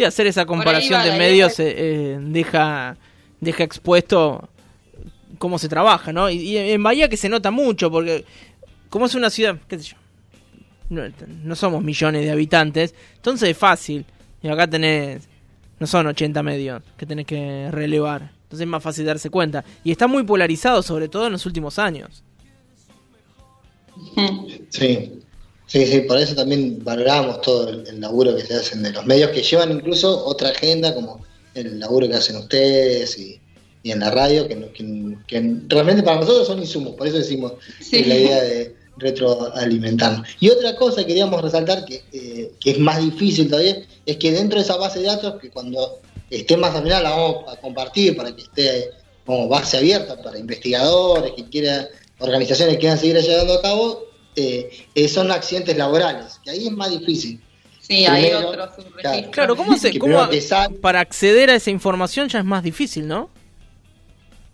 Sí, 0.00 0.04
hacer 0.04 0.26
esa 0.26 0.46
comparación 0.46 1.04
de 1.04 1.18
medios 1.18 1.60
eh, 1.60 1.74
eh, 1.76 2.18
deja, 2.18 2.96
deja 3.38 3.64
expuesto 3.64 4.48
cómo 5.36 5.58
se 5.58 5.68
trabaja, 5.68 6.10
¿no? 6.10 6.30
Y, 6.30 6.36
y 6.38 6.56
en 6.56 6.82
Bahía 6.82 7.10
que 7.10 7.18
se 7.18 7.28
nota 7.28 7.50
mucho, 7.50 7.90
porque 7.90 8.24
como 8.88 9.04
es 9.04 9.14
una 9.14 9.28
ciudad, 9.28 9.58
qué 9.68 9.78
sé 9.78 9.90
yo, 9.90 9.96
no, 10.88 11.02
no 11.44 11.54
somos 11.54 11.84
millones 11.84 12.24
de 12.24 12.30
habitantes, 12.30 12.94
entonces 13.16 13.50
es 13.50 13.58
fácil. 13.58 14.06
Y 14.42 14.48
acá 14.48 14.66
tenés, 14.66 15.28
no 15.78 15.86
son 15.86 16.06
80 16.06 16.42
medios 16.42 16.82
que 16.96 17.04
tenés 17.04 17.26
que 17.26 17.68
relevar. 17.70 18.22
Entonces 18.44 18.60
es 18.60 18.68
más 18.68 18.82
fácil 18.82 19.04
darse 19.04 19.28
cuenta. 19.28 19.66
Y 19.84 19.90
está 19.90 20.06
muy 20.06 20.22
polarizado, 20.22 20.82
sobre 20.82 21.10
todo 21.10 21.26
en 21.26 21.32
los 21.32 21.44
últimos 21.44 21.78
años. 21.78 22.24
Sí, 24.70 25.20
sí, 25.70 25.86
sí, 25.86 26.00
por 26.02 26.18
eso 26.18 26.34
también 26.34 26.82
valoramos 26.84 27.40
todo 27.40 27.68
el, 27.68 27.86
el 27.86 28.00
laburo 28.00 28.34
que 28.36 28.44
se 28.44 28.54
hacen 28.54 28.82
de 28.82 28.90
los 28.92 29.06
medios 29.06 29.30
que 29.30 29.42
llevan 29.42 29.72
incluso 29.72 30.24
otra 30.26 30.50
agenda, 30.50 30.94
como 30.94 31.24
el 31.54 31.78
laburo 31.80 32.08
que 32.08 32.14
hacen 32.16 32.36
ustedes 32.36 33.18
y, 33.18 33.40
y 33.82 33.90
en 33.92 34.00
la 34.00 34.10
radio, 34.10 34.46
que, 34.46 34.56
no- 34.56 34.72
que- 34.72 35.16
que 35.26 35.54
realmente 35.68 36.02
para 36.02 36.20
nosotros 36.20 36.46
son 36.46 36.58
insumos, 36.60 36.94
por 36.94 37.06
eso 37.06 37.16
decimos 37.18 37.52
Sí. 37.80 38.04
la 38.04 38.14
idea 38.16 38.42
de 38.42 38.76
retroalimentarnos. 38.98 40.28
Y 40.40 40.50
otra 40.50 40.76
cosa 40.76 41.00
que 41.02 41.06
queríamos 41.08 41.40
resaltar, 41.42 41.84
que, 41.84 42.02
eh, 42.12 42.52
que 42.60 42.70
es 42.72 42.78
más 42.78 43.00
difícil 43.02 43.48
todavía, 43.48 43.78
es 44.06 44.16
que 44.16 44.32
dentro 44.32 44.58
de 44.58 44.64
esa 44.64 44.76
base 44.76 44.98
de 45.00 45.06
datos, 45.06 45.40
que 45.40 45.50
cuando 45.50 46.00
esté 46.28 46.56
más 46.56 46.74
al 46.74 46.82
final 46.84 47.02
la 47.02 47.10
vamos 47.10 47.44
a 47.48 47.56
compartir 47.56 48.16
para 48.16 48.34
que 48.34 48.42
esté 48.42 48.90
como 49.26 49.48
base 49.48 49.76
abierta 49.78 50.20
para 50.22 50.38
investigadores 50.38 51.32
que 51.36 51.44
quieran, 51.48 51.86
organizaciones 52.18 52.74
que 52.74 52.80
quieran 52.80 52.98
seguir 52.98 53.16
llevando 53.18 53.54
a 53.54 53.62
cabo, 53.62 54.04
eh, 54.36 54.86
eh, 54.94 55.08
son 55.08 55.30
accidentes 55.30 55.76
laborales, 55.76 56.40
que 56.44 56.50
ahí 56.50 56.66
es 56.66 56.72
más 56.72 56.90
difícil. 56.90 57.40
Sí, 57.80 58.06
hay 58.06 58.32
otros. 58.32 58.70
Claro, 59.32 59.56
¿cómo 59.56 59.76
se, 59.76 59.98
cómo, 59.98 60.28
para 60.80 61.00
acceder 61.00 61.50
a 61.50 61.56
esa 61.56 61.70
información 61.70 62.28
ya 62.28 62.38
es 62.38 62.44
más 62.44 62.62
difícil, 62.62 63.08
¿no? 63.08 63.28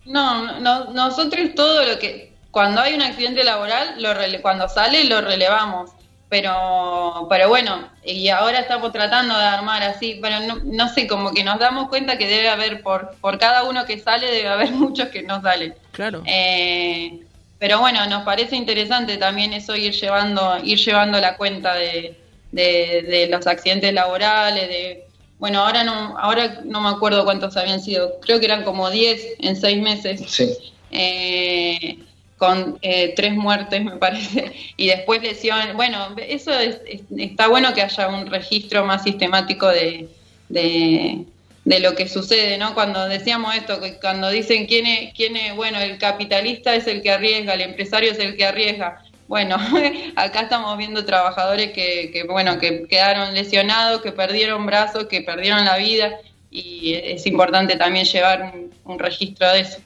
No, 0.04 0.60
no, 0.60 0.92
nosotros 0.92 1.54
todo 1.54 1.84
lo 1.84 1.98
que 1.98 2.32
cuando 2.50 2.80
hay 2.80 2.94
un 2.94 3.02
accidente 3.02 3.44
laboral, 3.44 4.00
lo 4.02 4.14
rele- 4.14 4.40
cuando 4.40 4.68
sale 4.68 5.04
lo 5.04 5.20
relevamos, 5.20 5.90
pero 6.28 7.26
pero 7.28 7.48
bueno, 7.48 7.90
y 8.04 8.28
ahora 8.28 8.60
estamos 8.60 8.92
tratando 8.92 9.36
de 9.36 9.44
armar 9.44 9.82
así, 9.82 10.18
pero 10.22 10.40
no, 10.40 10.60
no 10.64 10.88
sé, 10.88 11.06
como 11.06 11.32
que 11.32 11.44
nos 11.44 11.58
damos 11.58 11.88
cuenta 11.88 12.16
que 12.18 12.26
debe 12.28 12.48
haber 12.48 12.82
por 12.82 13.16
por 13.20 13.38
cada 13.38 13.64
uno 13.64 13.84
que 13.84 13.98
sale 13.98 14.30
debe 14.30 14.48
haber 14.48 14.70
muchos 14.72 15.08
que 15.08 15.22
no 15.22 15.42
salen. 15.42 15.74
Claro. 15.92 16.22
Eh, 16.24 17.20
pero 17.58 17.80
bueno, 17.80 18.06
nos 18.06 18.22
parece 18.24 18.56
interesante 18.56 19.16
también 19.16 19.52
eso 19.52 19.74
ir 19.76 19.92
llevando 19.94 20.58
ir 20.62 20.78
llevando 20.78 21.18
la 21.20 21.36
cuenta 21.36 21.74
de, 21.74 22.16
de, 22.52 23.02
de 23.02 23.28
los 23.28 23.46
accidentes 23.46 23.92
laborales, 23.92 24.68
de 24.68 25.04
bueno, 25.38 25.60
ahora 25.60 25.84
no 25.84 26.16
ahora 26.18 26.60
no 26.64 26.80
me 26.80 26.88
acuerdo 26.88 27.24
cuántos 27.24 27.56
habían 27.56 27.80
sido, 27.80 28.18
creo 28.20 28.38
que 28.40 28.46
eran 28.46 28.64
como 28.64 28.90
10 28.90 29.20
en 29.38 29.54
seis 29.56 29.78
meses, 29.82 30.22
Sí. 30.26 30.48
eh, 30.90 31.98
con 32.38 32.78
eh, 32.82 33.14
tres 33.16 33.34
muertes 33.34 33.82
me 33.84 33.96
parece, 33.96 34.52
y 34.76 34.86
después 34.88 35.22
lesiones. 35.22 35.74
Bueno, 35.74 36.14
eso 36.28 36.52
es- 36.52 36.80
es- 36.86 37.02
está 37.16 37.48
bueno 37.48 37.72
que 37.74 37.82
haya 37.82 38.08
un 38.08 38.26
registro 38.26 38.84
más 38.84 39.02
sistemático 39.02 39.68
de, 39.68 40.08
de, 40.48 41.24
de 41.66 41.80
lo 41.80 41.96
que 41.96 42.08
sucede, 42.08 42.56
¿no? 42.58 42.74
Cuando 42.74 43.06
decíamos 43.08 43.54
esto, 43.56 43.80
cuando 44.00 44.30
dicen 44.30 44.66
quién 44.66 44.86
es, 44.86 45.12
quién 45.14 45.36
es, 45.36 45.54
bueno, 45.56 45.80
el 45.80 45.98
capitalista 45.98 46.74
es 46.76 46.86
el 46.86 47.02
que 47.02 47.10
arriesga, 47.10 47.54
el 47.54 47.60
empresario 47.60 48.12
es 48.12 48.18
el 48.20 48.36
que 48.36 48.46
arriesga. 48.46 49.02
Bueno, 49.26 49.56
acá 50.16 50.42
estamos 50.42 50.78
viendo 50.78 51.04
trabajadores 51.04 51.72
que, 51.72 52.10
que, 52.12 52.22
bueno, 52.22 52.58
que 52.60 52.84
quedaron 52.88 53.34
lesionados, 53.34 54.00
que 54.00 54.12
perdieron 54.12 54.64
brazos, 54.64 55.06
que 55.06 55.22
perdieron 55.22 55.64
la 55.64 55.76
vida, 55.76 56.12
y 56.52 56.94
es 56.94 57.26
importante 57.26 57.74
también 57.74 58.06
llevar 58.06 58.52
un, 58.54 58.72
un 58.84 58.98
registro 59.00 59.50
de 59.52 59.60
eso. 59.60 59.78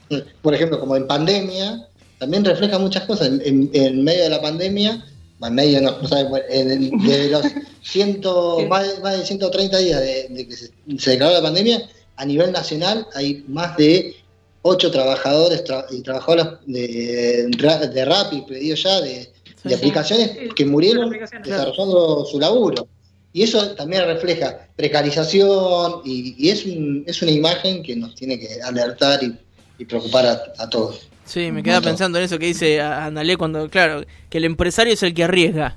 Por 0.42 0.54
ejemplo, 0.54 0.78
como 0.78 0.96
en 0.96 1.06
pandemia, 1.06 1.86
también 2.18 2.44
refleja 2.44 2.78
muchas 2.78 3.04
cosas. 3.04 3.28
En- 3.42 3.70
en 3.72 4.04
medio 4.04 4.24
de 4.24 4.28
la 4.28 4.42
pandemia, 4.42 5.02
en 5.48 5.54
medio, 5.54 5.80
no, 5.80 6.06
sabe, 6.06 6.42
desde 6.50 7.30
los 7.30 7.46
ciento, 7.82 8.58
más, 8.68 8.94
de, 8.96 9.00
más 9.02 9.18
de 9.18 9.24
130 9.26 9.78
días 9.78 10.00
de, 10.00 10.26
de 10.28 10.46
que 10.48 10.54
se, 10.56 10.70
se 10.98 11.10
declaró 11.12 11.34
la 11.34 11.42
pandemia, 11.42 11.82
a 12.16 12.24
nivel 12.26 12.52
nacional 12.52 13.06
hay 13.14 13.44
más 13.48 13.76
de 13.76 14.14
8 14.62 14.90
trabajadores 14.90 15.64
tra- 15.64 15.86
y 15.90 16.02
trabajadoras 16.02 16.58
de, 16.66 17.46
de 17.48 18.04
Rappi, 18.04 18.42
pedido 18.42 18.76
ya, 18.76 19.00
de, 19.00 19.08
de 19.10 19.30
sí. 19.68 19.74
aplicaciones 19.74 20.30
Sí, 20.32 20.48
que 20.54 20.66
murieron 20.66 21.06
aplicaciones. 21.06 21.48
desarrollando 21.48 22.24
su 22.26 22.38
laburo. 22.38 22.86
Y 23.32 23.42
eso 23.44 23.70
también 23.76 24.04
refleja 24.06 24.66
precarización 24.76 26.02
y, 26.04 26.34
y 26.36 26.50
es, 26.50 26.64
un- 26.66 27.04
es 27.06 27.22
una 27.22 27.30
imagen 27.30 27.82
que 27.82 27.96
nos 27.96 28.14
tiene 28.14 28.38
que 28.38 28.60
alertar 28.62 29.22
y, 29.22 29.34
y 29.78 29.84
preocupar 29.84 30.26
a, 30.26 30.42
a 30.58 30.68
todos. 30.68 31.00
Sí, 31.30 31.52
me 31.52 31.62
quedaba 31.62 31.80
pensando 31.82 32.18
en 32.18 32.24
eso 32.24 32.38
que 32.40 32.46
dice 32.46 32.80
Andalé 32.80 33.36
cuando, 33.36 33.68
claro, 33.70 34.04
que 34.28 34.38
el 34.38 34.44
empresario 34.44 34.92
es 34.94 35.02
el 35.04 35.14
que 35.14 35.22
arriesga. 35.24 35.72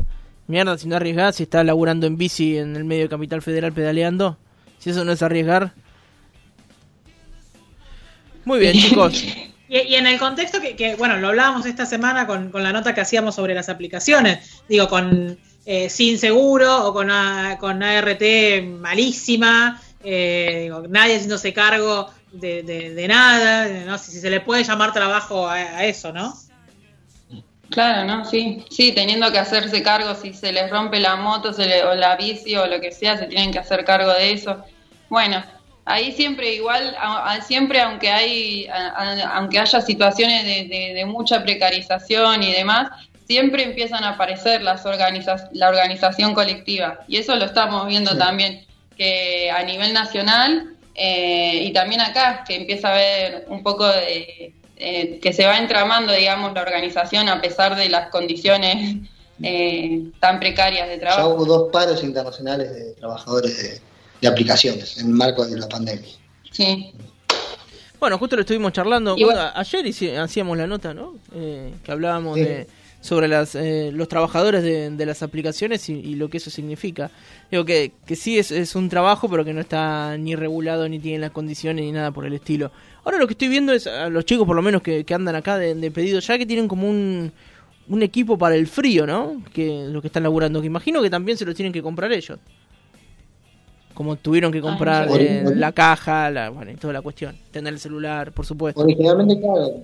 Mierda, 0.47 0.77
si 0.79 0.87
no 0.87 0.95
arriesgás, 0.95 1.35
si 1.35 1.43
está 1.43 1.63
laburando 1.63 2.07
en 2.07 2.17
bici 2.17 2.57
en 2.57 2.75
el 2.75 2.83
medio 2.85 3.03
de 3.03 3.09
Capital 3.09 3.41
Federal 3.43 3.71
pedaleando, 3.71 4.37
si 4.79 4.89
eso 4.89 5.05
no 5.05 5.11
es 5.11 5.21
arriesgar. 5.21 5.73
Muy 8.45 8.59
bien, 8.59 8.73
chicos. 8.79 9.23
Y, 9.69 9.77
y 9.77 9.95
en 9.95 10.07
el 10.07 10.19
contexto 10.19 10.59
que, 10.59 10.75
que, 10.75 10.95
bueno, 10.95 11.17
lo 11.17 11.29
hablábamos 11.29 11.65
esta 11.65 11.85
semana 11.85 12.27
con, 12.27 12.49
con 12.49 12.63
la 12.63 12.73
nota 12.73 12.93
que 12.93 13.01
hacíamos 13.01 13.35
sobre 13.35 13.53
las 13.53 13.69
aplicaciones, 13.69 14.61
digo, 14.67 14.87
con 14.87 15.37
eh, 15.65 15.89
sin 15.89 16.17
seguro 16.17 16.87
o 16.87 16.93
con, 16.93 17.09
A- 17.11 17.57
con 17.59 17.81
ART 17.83 18.21
malísima, 18.79 19.79
eh, 20.03 20.59
digo, 20.63 20.83
nadie 20.89 21.15
haciéndose 21.15 21.53
cargo 21.53 22.09
de, 22.31 22.63
de- 22.63 22.93
de 22.93 23.07
nada, 23.07 23.67
no 23.85 23.97
sé 23.97 24.11
si 24.11 24.19
se 24.19 24.29
le 24.29 24.39
puede 24.41 24.63
llamar 24.63 24.91
trabajo 24.93 25.47
a, 25.47 25.53
a 25.55 25.85
eso, 25.85 26.11
¿no? 26.11 26.33
Claro, 27.69 28.05
¿no? 28.05 28.25
Sí, 28.25 28.63
sí, 28.69 28.91
teniendo 28.91 29.31
que 29.31 29.39
hacerse 29.39 29.81
cargo 29.81 30.13
si 30.15 30.33
se 30.33 30.51
les 30.51 30.69
rompe 30.69 30.99
la 30.99 31.15
moto 31.15 31.53
se 31.53 31.65
le- 31.65 31.83
o 31.83 31.95
la 31.95 32.15
bici 32.15 32.55
o 32.55 32.67
lo 32.67 32.79
que 32.79 32.91
sea, 32.91 33.17
se 33.17 33.25
tienen 33.25 33.51
que 33.51 33.59
hacer 33.59 33.83
cargo 33.83 34.11
de 34.13 34.31
eso. 34.33 34.63
Bueno, 35.09 35.43
ahí 35.85 36.11
siempre 36.11 36.53
igual, 36.53 36.95
a- 36.99 37.31
a- 37.33 37.41
siempre 37.41 37.81
aunque 37.81 38.11
hay, 38.11 38.67
a- 38.67 38.89
a- 38.89 39.37
aunque 39.37 39.57
haya 39.59 39.81
situaciones 39.81 40.43
de, 40.43 40.65
de- 40.67 40.93
de 40.93 41.05
mucha 41.05 41.41
precarización 41.43 42.43
y 42.43 42.51
demás, 42.51 42.89
siempre 43.25 43.63
empiezan 43.63 44.03
a 44.03 44.09
aparecer 44.09 44.61
las 44.61 44.85
organiza 44.85 45.49
la 45.53 45.69
organización 45.69 46.33
colectiva 46.35 46.99
y 47.07 47.17
eso 47.17 47.35
lo 47.35 47.45
estamos 47.45 47.87
viendo 47.87 48.11
Sí. 48.11 48.17
también 48.19 48.65
que 48.97 49.49
a 49.51 49.63
nivel 49.63 49.93
nacional 49.93 50.75
eh, 50.95 51.63
y 51.63 51.73
también 51.73 52.01
acá 52.01 52.43
que 52.47 52.55
empieza 52.55 52.89
a 52.89 52.91
haber 52.93 53.45
un 53.49 53.63
poco 53.63 53.87
de 53.87 54.53
eh, 54.77 55.19
que 55.21 55.33
se 55.33 55.45
va 55.45 55.57
entramando, 55.57 56.11
digamos, 56.13 56.53
la 56.53 56.61
organización 56.61 57.29
a 57.29 57.41
pesar 57.41 57.75
de 57.75 57.89
las 57.89 58.09
condiciones 58.09 58.97
eh, 59.41 60.03
tan 60.19 60.39
precarias 60.39 60.87
de 60.87 60.95
Ya 60.95 61.01
trabajo. 61.01 61.29
hubo 61.35 61.45
dos 61.45 61.71
paros 61.71 62.03
internacionales 62.03 62.73
de 62.73 62.93
trabajadores 62.93 63.57
de, 63.61 63.81
de 64.21 64.27
aplicaciones 64.27 64.97
en 64.97 65.07
el 65.07 65.13
marco 65.13 65.45
de 65.45 65.57
la 65.59 65.67
pandemia. 65.67 66.09
Sí. 66.51 66.93
Bueno, 68.03 68.17
justo 68.17 68.35
lo 68.35 68.41
estuvimos 68.41 68.73
charlando. 68.73 69.15
Bueno- 69.15 69.39
ayer 69.55 69.85
hici- 69.85 70.17
hacíamos 70.17 70.57
la 70.57 70.67
nota, 70.67 70.93
¿no? 70.93 71.13
Eh, 71.33 71.73
que 71.81 71.89
hablábamos 71.89 72.37
Sí. 72.37 72.43
de 72.43 72.67
sobre 72.99 73.29
las, 73.29 73.55
eh, 73.55 73.91
los 73.93 74.09
trabajadores 74.09 74.61
de, 74.61 74.89
de 74.89 75.05
las 75.05 75.23
aplicaciones 75.23 75.87
y, 75.87 75.93
y 75.93 76.15
lo 76.15 76.29
que 76.29 76.35
eso 76.37 76.49
significa. 76.49 77.11
Digo 77.49 77.63
que, 77.63 77.93
que 78.05 78.17
sí 78.17 78.37
es, 78.37 78.51
es 78.51 78.75
un 78.75 78.89
trabajo, 78.89 79.29
pero 79.29 79.45
que 79.45 79.53
no 79.53 79.61
está 79.61 80.17
ni 80.17 80.35
regulado, 80.35 80.89
ni 80.89 80.99
tiene 80.99 81.19
las 81.19 81.31
condiciones, 81.31 81.85
ni 81.85 81.93
nada 81.93 82.11
por 82.11 82.25
el 82.25 82.33
estilo. 82.33 82.71
Ahora 83.05 83.19
lo 83.19 83.25
que 83.27 83.33
estoy 83.35 83.47
viendo 83.47 83.71
es 83.71 83.87
a 83.87 84.09
los 84.09 84.25
chicos, 84.25 84.45
por 84.45 84.55
lo 84.57 84.61
menos, 84.61 84.81
que, 84.81 85.05
que 85.05 85.13
andan 85.13 85.35
acá 85.35 85.57
de, 85.57 85.73
de 85.73 85.89
pedido, 85.91 86.19
ya 86.19 86.37
que 86.37 86.45
tienen 86.45 86.67
como 86.67 86.89
un, 86.89 87.31
un 87.87 88.03
equipo 88.03 88.37
para 88.37 88.55
el 88.55 88.67
frío, 88.67 89.07
¿no? 89.07 89.41
Que 89.53 89.85
lo 89.89 90.01
que 90.01 90.07
están 90.07 90.23
laburando, 90.23 90.59
que 90.59 90.67
imagino 90.67 91.01
que 91.01 91.09
también 91.09 91.37
se 91.37 91.45
lo 91.45 91.53
tienen 91.53 91.71
que 91.71 91.81
comprar 91.81 92.11
ellos. 92.11 92.37
Como 93.93 94.15
tuvieron 94.15 94.51
que 94.51 94.61
comprar 94.61 95.07
sí. 95.09 95.17
eh, 95.19 95.43
la 95.55 95.71
caja, 95.71 96.29
la, 96.31 96.49
bueno, 96.49 96.71
y 96.71 96.75
toda 96.75 96.93
la 96.93 97.01
cuestión. 97.01 97.35
Tener 97.51 97.73
el 97.73 97.79
celular, 97.79 98.31
por 98.31 98.45
supuesto. 98.45 98.81
Originalmente, 98.81 99.39
claro, 99.39 99.81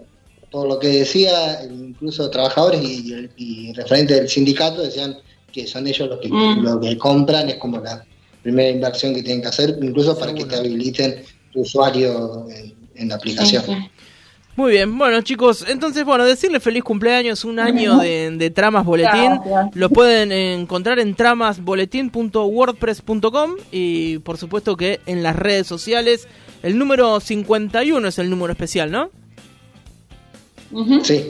por 0.51 0.67
lo 0.67 0.79
que 0.79 0.87
decía, 0.87 1.63
incluso 1.63 2.29
trabajadores 2.29 2.81
y, 2.83 3.29
y 3.37 3.73
referentes 3.73 4.17
del 4.17 4.27
sindicato 4.29 4.81
decían 4.81 5.15
que 5.51 5.67
son 5.67 5.85
ellos 5.87 6.09
los 6.09 6.19
que, 6.19 6.29
Mm. 6.29 6.63
lo 6.63 6.79
que 6.79 6.97
compran, 6.97 7.49
es 7.49 7.55
como 7.55 7.79
la 7.79 8.03
primera 8.41 8.69
inversión 8.69 9.13
que 9.13 9.21
tienen 9.21 9.41
que 9.41 9.47
hacer, 9.49 9.77
incluso 9.81 10.17
para 10.17 10.33
que 10.33 10.45
te 10.45 10.55
habiliten 10.55 11.23
tu 11.51 11.61
usuario 11.61 12.47
en, 12.49 12.73
en 12.95 13.09
la 13.09 13.15
aplicación. 13.15 13.63
Sí, 13.65 13.71
sí. 13.73 13.89
Muy 14.59 14.73
bien, 14.73 14.97
bueno 14.97 15.21
chicos, 15.21 15.63
entonces 15.69 16.03
bueno, 16.03 16.25
decirle 16.25 16.59
feliz 16.59 16.83
cumpleaños, 16.83 17.45
un 17.45 17.59
año 17.59 17.97
de, 17.97 18.29
de 18.31 18.49
Tramas 18.49 18.83
Boletín, 18.83 19.35
Gracias. 19.35 19.73
lo 19.73 19.89
pueden 19.89 20.33
encontrar 20.33 20.99
en 20.99 21.15
tramasboletín.wordpress.com 21.15 23.51
y 23.71 24.17
por 24.17 24.37
supuesto 24.37 24.75
que 24.75 24.99
en 25.05 25.23
las 25.23 25.37
redes 25.37 25.65
sociales, 25.65 26.27
el 26.61 26.77
número 26.77 27.21
51 27.21 28.05
es 28.05 28.19
el 28.19 28.29
número 28.29 28.51
especial, 28.51 28.91
¿no? 28.91 29.11
Sí. 31.03 31.25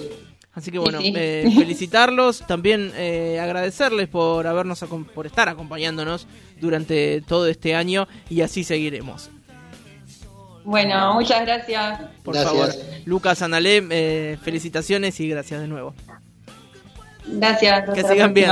Así 0.55 0.71
que 0.71 0.79
bueno, 0.79 0.99
Sí, 0.99 1.13
eh, 1.15 1.53
felicitarlos, 1.55 2.47
también 2.47 2.91
eh, 2.95 3.39
agradecerles 3.39 4.07
por 4.07 4.47
habernos 4.47 4.83
por 5.13 5.27
estar 5.27 5.49
acompañándonos 5.49 6.25
durante 6.59 7.21
todo 7.21 7.45
este 7.45 7.75
año 7.75 8.07
y 8.27 8.41
así 8.41 8.63
seguiremos. 8.63 9.29
Bueno, 10.69 11.15
muchas 11.15 11.41
gracias. 11.41 11.99
Por 12.21 12.35
Gracias. 12.35 12.53
favor, 12.53 12.75
Lucas 13.05 13.41
Analé, 13.41 13.83
eh, 13.89 14.37
felicitaciones 14.43 15.19
y 15.19 15.27
gracias 15.27 15.61
de 15.61 15.67
nuevo. 15.67 15.95
Gracias. 17.25 17.89
Que 17.89 18.03
sigan 18.03 18.35
bien. 18.35 18.51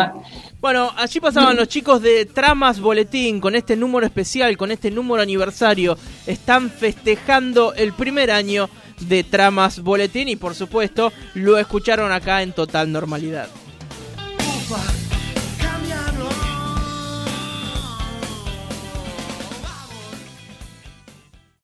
Bueno, 0.60 0.91
allí 0.97 1.19
pasaban 1.19 1.56
los 1.56 1.67
chicos 1.67 2.01
de 2.01 2.25
Tramas 2.25 2.80
Boletín 2.80 3.39
con 3.39 3.53
este 3.53 3.75
número 3.75 4.03
especial, 4.08 4.58
con 4.58 4.71
este 4.71 4.89
número 4.89 5.21
aniversario. 5.21 5.95
Están 6.25 6.71
festejando 6.71 7.75
el 7.75 7.93
primer 7.93 8.32
año 8.32 8.67
de 9.01 9.23
Tramas 9.23 9.80
Boletín 9.82 10.27
y 10.27 10.36
por 10.36 10.56
supuesto 10.56 11.13
lo 11.36 11.60
escucharon 11.60 12.12
acá 12.12 12.41
en 12.41 12.51
total 12.51 12.91
normalidad. 12.91 13.47